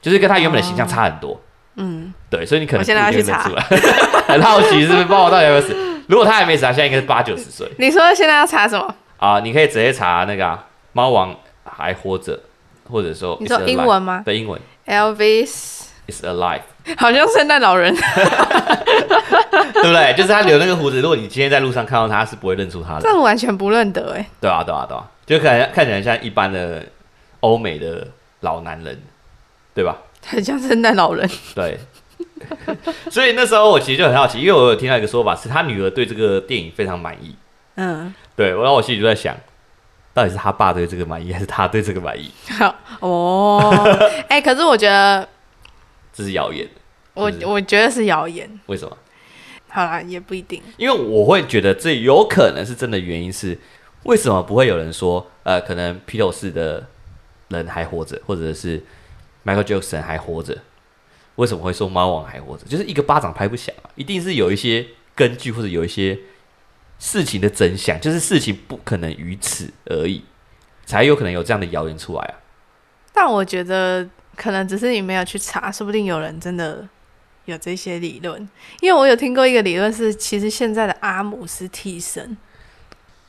[0.00, 1.38] 就是跟他原本的形象差很多，
[1.74, 3.50] 嗯，对，所以你可能现在要去查，
[4.30, 5.76] 很好奇是不是猫王到底有没有死？
[6.06, 7.68] 如果他还没死，他现在应该是八九十岁。
[7.78, 8.94] 你说现在要查什么？
[9.18, 10.58] 啊，你可以直接查那个
[10.92, 12.38] 猫王还活着，
[12.90, 14.22] 或者说你说英文吗？
[14.24, 14.60] 对，英文。
[14.86, 16.62] Elvis is alive，
[16.96, 20.14] 好像圣诞老人，对不对？
[20.16, 23.02] 就是他留那个胡子，如果你今天在路上看到他，是不会认出他的。
[23.02, 24.26] 这完全不认得哎。
[24.40, 26.84] 对啊，对啊，对啊，就可能看起来像一般的
[27.40, 28.08] 欧美的
[28.40, 29.00] 老男人。
[29.72, 29.96] 对吧？
[30.26, 31.26] 很像圣诞老人。
[31.54, 31.78] 对，
[33.10, 37.34] 所以那时候我其实就很好奇，因为我有听到一个说法，是他女儿对这个电影非常满意。
[37.76, 39.36] 嗯，对，然后我心里就在想，
[40.12, 42.30] 到底是他爸对这个满意，还是他对这个满意？
[43.00, 43.60] 哦，
[44.28, 45.26] 哎、欸，可是我觉得
[46.12, 46.68] 这是谣言。
[47.14, 48.48] 我我觉得是谣言。
[48.66, 48.96] 为什么？
[49.68, 50.62] 好啦，也不一定。
[50.76, 53.56] 因为我会觉得这有可能是真的，原因是
[54.04, 56.86] 为什么不会有人说，呃，可能披头士的
[57.48, 58.82] 人还活着，或者是
[59.44, 60.58] ？Michael Jackson 还活着，
[61.36, 62.64] 为什么会说猫王还活着？
[62.66, 66.18] 就是一个巴掌拍不响啊，一定是有一些根据，或者有一些
[66.98, 70.22] 事情的真相，就是事情不可能于此而已，
[70.84, 72.34] 才有可能有这样的谣言出来啊。
[73.12, 74.06] 但我觉得
[74.36, 76.86] 可能只是你没有去查，说不定有人真的
[77.46, 78.48] 有这些理论。
[78.80, 82.36] 因为我有听过一个理论是，其实现在的阿姆是替身。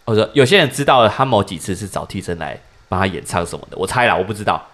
[0.05, 4.67] 我说有些人知道了他某几次是找替身来帮他演唱什么的，我猜啦，我不知道。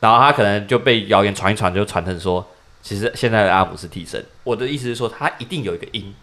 [0.00, 2.46] 然后他可能就被谣言传一传，就传成说，
[2.84, 4.22] 其实现在的阿姆是替身。
[4.44, 6.14] 我的意思是说，他一定有一个因，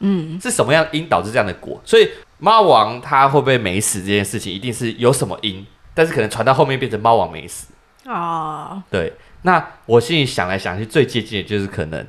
[0.00, 1.80] 嗯，是什么样因导致这样的果？
[1.82, 7.68] 所以猫王他会不会没死这件事情，一定是有什么因，但是可能传到后面变成猫王没死
[8.04, 8.82] 啊。
[8.90, 12.06] 对，那我心里想来想去，最接近的就是可能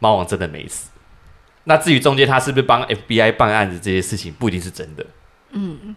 [0.00, 0.90] 猫王真的没死。
[1.64, 5.06] 那至于中间他是不是帮 FBI 办案子这些事情，不一定是真的。
[5.52, 5.94] 嗯，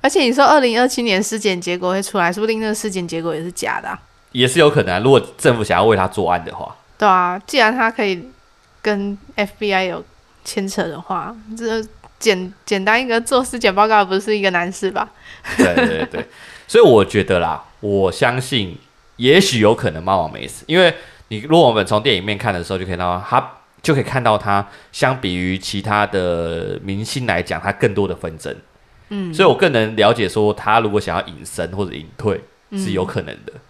[0.00, 4.00] 而且你说二零二七年尸检结果会出来，说不定那个尸检结果也是假的啊。
[4.32, 8.30] 也是有可能，如果政府想要为他作案的话，对啊，既然他可以
[8.80, 10.04] 跟 FBI 有
[10.44, 11.84] 牵扯的话，这
[12.20, 15.10] 简简单一个做尸检报告不是一个难事吧？
[15.58, 16.28] 对对对，
[16.68, 18.78] 所以我觉得啦，我相信
[19.16, 20.94] 也许有可能猫王没死，因为
[21.26, 23.50] 你如果我们从电影面看的时候，就可以看到他
[23.82, 28.54] 就可以看到他相比于其他的明星来讲，他更多的纷争，
[29.08, 32.40] 嗯，所以我更能了解说他如果想要隐身或者隐退
[32.76, 33.52] 是有可能的。
[33.54, 33.60] 嗯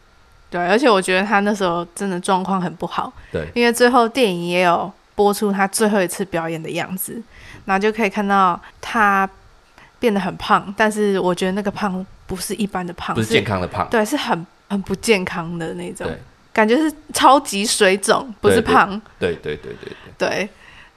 [0.53, 3.11] 对，而且我觉得他那时候真的状况很不好。
[3.33, 7.21] 对，因为最后电影也有播出他最后一次表演的样子，
[7.65, 9.29] 然后就可以看到他
[9.99, 16.07] 变得很胖，但是我觉得那个胖不是一般的胖，不是健康的胖，对，是很很不健康的那种，
[16.53, 19.01] 感觉是超级水肿，不是胖。
[19.19, 20.29] 对对对对对。
[20.29, 20.49] 对，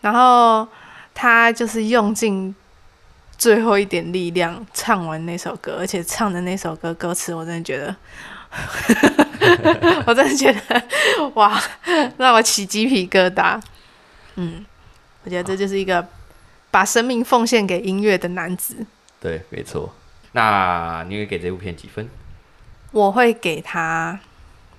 [0.02, 0.68] 然后
[1.14, 2.54] 他就是用尽
[3.38, 7.96] 最后一点力量唱完那首歌，而且唱的那首歌歌词，我真的觉得，
[10.06, 10.84] 我真的觉得
[11.36, 11.62] 哇，
[12.18, 13.60] 让我起鸡皮疙瘩。
[14.36, 14.66] 嗯，
[15.24, 16.06] 我觉得这就是一个
[16.72, 18.76] 把生命奉献给音乐的男子。
[19.20, 19.94] 对，没错。
[20.34, 22.10] 那你会给这部片几分？
[22.92, 24.20] 我会给他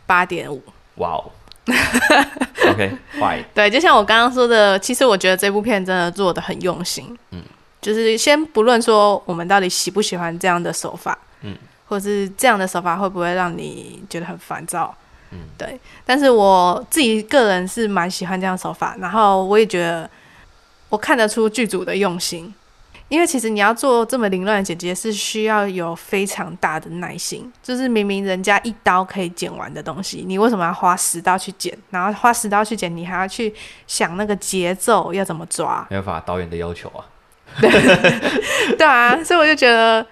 [0.07, 0.63] 八点五。
[0.97, 1.31] 哇哦，
[2.71, 3.43] OK，Why？
[3.55, 7.17] 对，就像我刚刚说的，其实我觉得这部片真的做的很用心。
[7.31, 7.43] 嗯，
[7.81, 11.57] 就是先不论说我们到底喜不喜欢这样的手法，嗯，
[11.87, 14.95] 或者是这样的手法会不会让你觉得很烦躁，
[15.31, 15.79] 嗯，对。
[16.05, 20.09] 但是我自己个人是蛮喜欢这样的手法，然后我也觉得
[20.89, 22.55] 我看得出剧组的用心。
[23.09, 27.49] 因为其实你要做这么凌乱的剪辑，是需要有非常大的耐心。
[27.63, 31.73] 就是明明人家一刀可以剪完的东西，你为什么要花十刀去剪？
[31.91, 33.55] 然后花十刀去剪，你还要去
[33.87, 35.87] 想那个节奏要怎么抓？
[35.89, 37.07] 没办法，导演的要求啊。
[37.61, 37.71] 对，
[38.77, 40.05] 对啊，所以我就觉得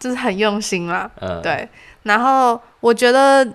[0.00, 1.08] 就是很用心啦。
[1.20, 1.68] 嗯，对。
[2.02, 3.46] 然后我觉得，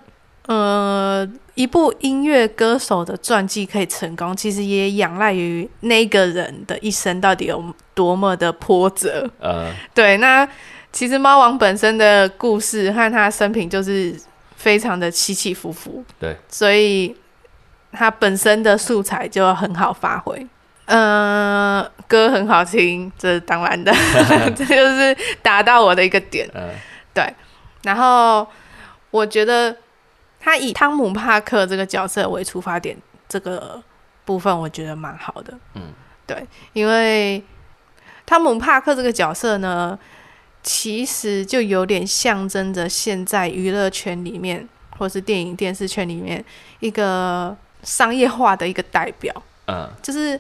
[0.46, 1.30] 呃。
[1.56, 9.26] 一部音乐歌手的传记可以成功，其实也仰赖于那个人的一生到底有多么的波折。
[9.40, 10.46] 呃，对，那
[10.92, 14.14] 其实猫王本身的故事和他生平就是
[14.58, 16.04] 非常的起起伏伏。
[16.20, 17.16] 对，所以
[17.94, 20.46] 他本身的素材就很好发挥。
[20.86, 23.92] 嗯、呃，歌很好听，这是当然的，
[24.56, 26.50] 这就是达到我的一个点。
[26.54, 26.70] 呃、
[27.14, 27.34] 对，
[27.84, 28.48] 然后
[29.12, 29.76] 我觉得。
[30.38, 32.96] 他以汤姆·帕克这个角色为出发点，
[33.28, 33.82] 这个
[34.26, 35.52] 部分我觉得蛮好的。
[35.74, 35.92] 嗯，
[36.28, 37.44] 对，因为
[38.28, 39.98] 汤姆·帕克这个角色呢，
[40.62, 44.70] 其实就有点象征着现在娱乐圈里面，
[45.00, 46.46] 或是电影电视圈里面
[46.80, 49.34] 一个商业化的一个代表。
[49.66, 50.40] 嗯，就是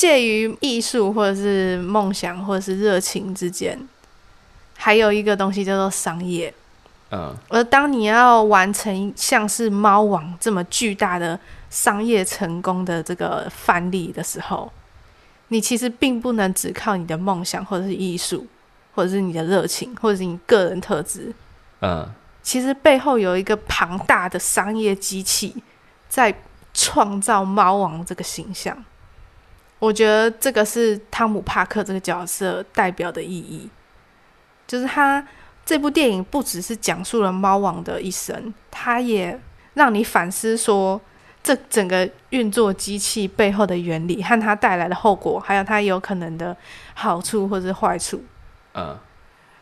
[0.00, 3.78] 介于艺术或者是梦想或者是热情之间，
[4.78, 6.54] 还有一个东西叫做商业。
[7.10, 11.38] 嗯，而当你要完成像是猫王这么巨大的
[11.68, 14.72] 商业成功的这个范例的时候，
[15.48, 18.46] 你其实并不能只靠你的梦想，或者是艺术，
[18.94, 21.30] 或者是你的热情，或者是你个人特质。
[21.82, 22.08] 嗯，
[22.42, 25.54] 其实背后有一个庞大的商业机器
[26.08, 26.34] 在
[26.72, 28.82] 创造猫王这个形象。
[29.80, 33.68] 我觉得这个是汤姆·帕克这个角色代表的意义，
[34.68, 35.26] 就是他。
[35.62, 39.38] 这部电影不只是讲述了猫王的一生，他也
[39.74, 41.00] 让你反思说，
[41.44, 46.56] 这整个运作机器背后的原理和它带来的后果，还有它有可能的
[46.94, 48.20] 好处或是坏处。
[48.74, 48.98] 嗯，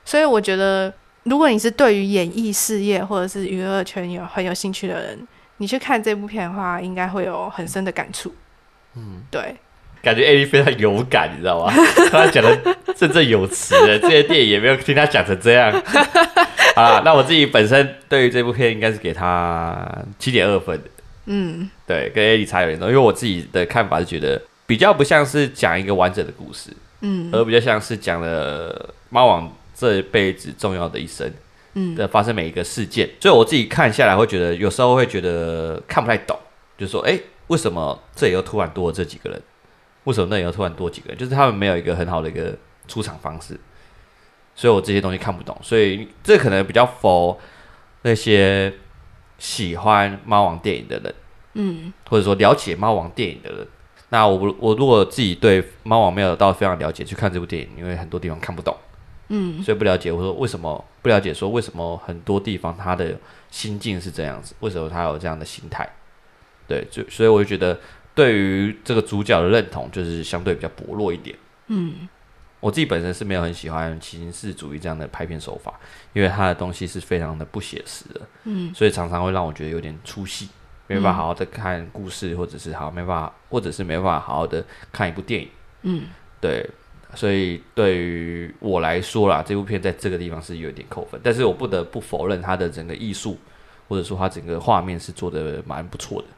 [0.03, 0.91] 所以我觉得，
[1.25, 8.35] 如果你是对于演艺事业或者是娱乐圈有很有兴趣的人，你去看这部片的话，应该会有很深的感触。
[8.95, 9.55] 嗯，对。
[10.03, 11.73] 感觉艾莉非常有感，你知道吗？
[12.11, 15.73] 他讲的振振有词的，这些电影也没有听他讲成这样。
[16.75, 19.87] 好啦，那我自己本身对于这部片应该是给他
[20.19, 20.91] 七点二分的。
[21.27, 26.71] 嗯，对，跟艾莉差有点多，因为我自己的看法是觉得比较不像是讲一个完整的故事，
[27.01, 31.31] 嗯，而比较像是讲了猫王这一辈子重要的一生，
[31.75, 33.11] 嗯，的发生每一个事件。
[33.21, 36.39] 所以我自己看下来会觉得，有时候会觉得看不太懂，
[36.79, 39.43] 就是说，哎、欸，为什么这里又突然多了这几个人？
[40.09, 41.19] 为什么那里又突然多几个人？
[41.19, 42.57] 就是他们没有一个很好的一个
[42.87, 43.61] 出场方式，
[44.55, 45.55] 所以我这些东西看不懂。
[45.63, 47.37] 所以这可能比较 for
[48.01, 48.73] 那些
[49.37, 51.15] 喜欢猫王电影的人，
[51.53, 53.69] 嗯，或者说了解猫王电影的人。
[54.09, 58.75] 那我我如果自己对猫王没有到非常了解，去看这部电影，因为很多地方看不懂，
[59.29, 60.11] 嗯，所以不了解。
[60.11, 61.35] 我说为什么不了解？
[61.35, 63.15] 说为什么很多地方他的
[63.51, 64.55] 心境是这样子？
[64.61, 65.87] 为什么他有这样的心态？
[66.67, 67.79] 对，就所以我就觉得。
[68.19, 71.39] 对于这个主角的认同，就是相对比较薄弱一点。
[71.69, 72.09] 嗯，
[72.59, 75.79] 我自己本身是没有很喜欢形式主义这样的拍片手法，
[76.13, 78.21] 因为他的东西是非常的不写实的。
[78.43, 80.49] 嗯，所以常常会让我觉得有点出戏，
[80.89, 85.49] 没办法好好的看故事，或者是好没办法，或者是没办法好好的看一部电影。
[85.83, 86.07] 嗯，
[86.41, 86.69] 对，
[87.15, 93.39] 所以对于我来说啦，这部片在这个地方是有点扣分，但是我不得不否认它的整个艺术，
[93.87, 96.29] 或者说它整个画面是做的蛮不错的。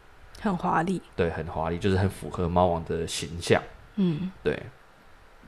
[0.41, 3.63] 很华丽，对，很华丽，就是很符合猫王的形象。
[3.97, 4.59] 嗯，对，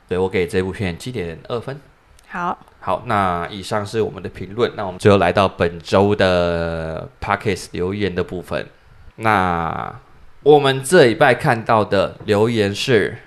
[0.07, 1.81] 对我给这部片七点二分。
[2.29, 4.71] 好，好，那以上是我们的评论。
[4.77, 8.69] 那我们最后来到本周的 Podcast 留言的部分。
[9.17, 10.01] 那
[10.43, 13.19] 我们这一拜看到的留言是，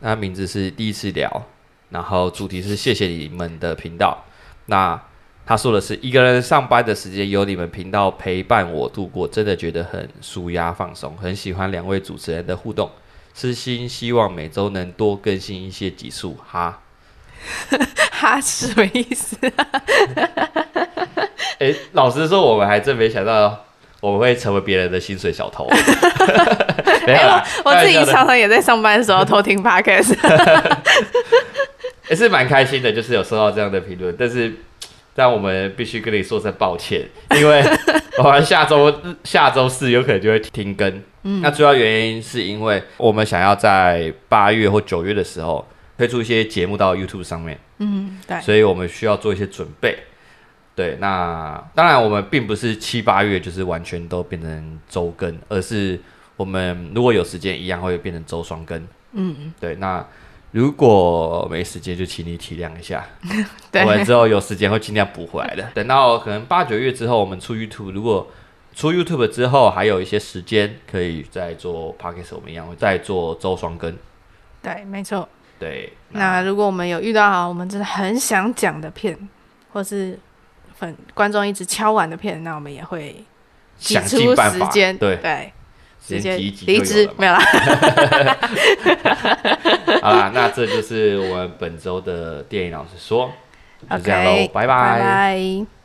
[0.00, 1.46] 那名字是第一次聊，
[1.90, 4.24] 然后主题是谢谢你们的频道。
[4.66, 5.00] 那
[5.48, 12.90] 他说的是一个人上班的时间有你们频道陪伴我度过，真的觉得很舒压放松，很喜欢两位主持人的互动，
[13.32, 16.80] 私心希望每周能多更新一些集数，哈。
[18.12, 19.38] 哈是什么意思？
[21.60, 23.64] 哎、欸，老实说，我们还真没想到
[24.00, 25.66] 我们会成为别人的薪水小偷。
[27.06, 30.14] 没有啦，我自己常常也在上班的时候偷听 Podcast，
[32.10, 34.14] 也是蛮开心的，就是有收到这样的评论。
[34.18, 34.54] 但是，
[35.18, 37.60] 但我们必须跟你说声抱歉，因为
[38.22, 38.94] 我们下周
[39.24, 41.02] 下周四有可能就会停更。
[41.24, 45.66] 嗯，那主要原因是因为我们想要在八月或九月的时候。
[45.98, 49.98] 推出一些节目到 YouTube 上面，嗯，对，所以我们需要做一些准备。
[50.76, 55.98] 对，那当然我们并不是七八月就是完全都变成周更，而是
[56.36, 58.78] 我们如果有时间，一样会变成周双更。
[59.14, 59.74] 嗯嗯，对。
[59.74, 60.06] 那
[60.52, 63.04] 如果没时间，就请你体谅一下。
[63.70, 65.62] 对，我们之后有时间会尽量补回来的。
[65.74, 68.26] 等到可能八九月之后，我们出 YouTube，如果
[68.74, 73.96] 出 YouTube 之后还有一些时间，可以再做 Podcast，我们一样会再做周双更。
[74.62, 75.28] 对，没错。
[75.58, 79.18] 对，那，那如果我们有遇到好，我们真的很想讲的片，
[79.72, 80.18] 或是
[80.78, 83.24] 粉观众一直敲碗的片，那我们也会
[83.76, 85.52] 挤出时间，对对，
[86.08, 87.40] 直接离职没有啦。
[90.00, 93.30] 好啦，那这就是我们本周的电影老师说，
[93.90, 95.77] 就这样喽，拜拜。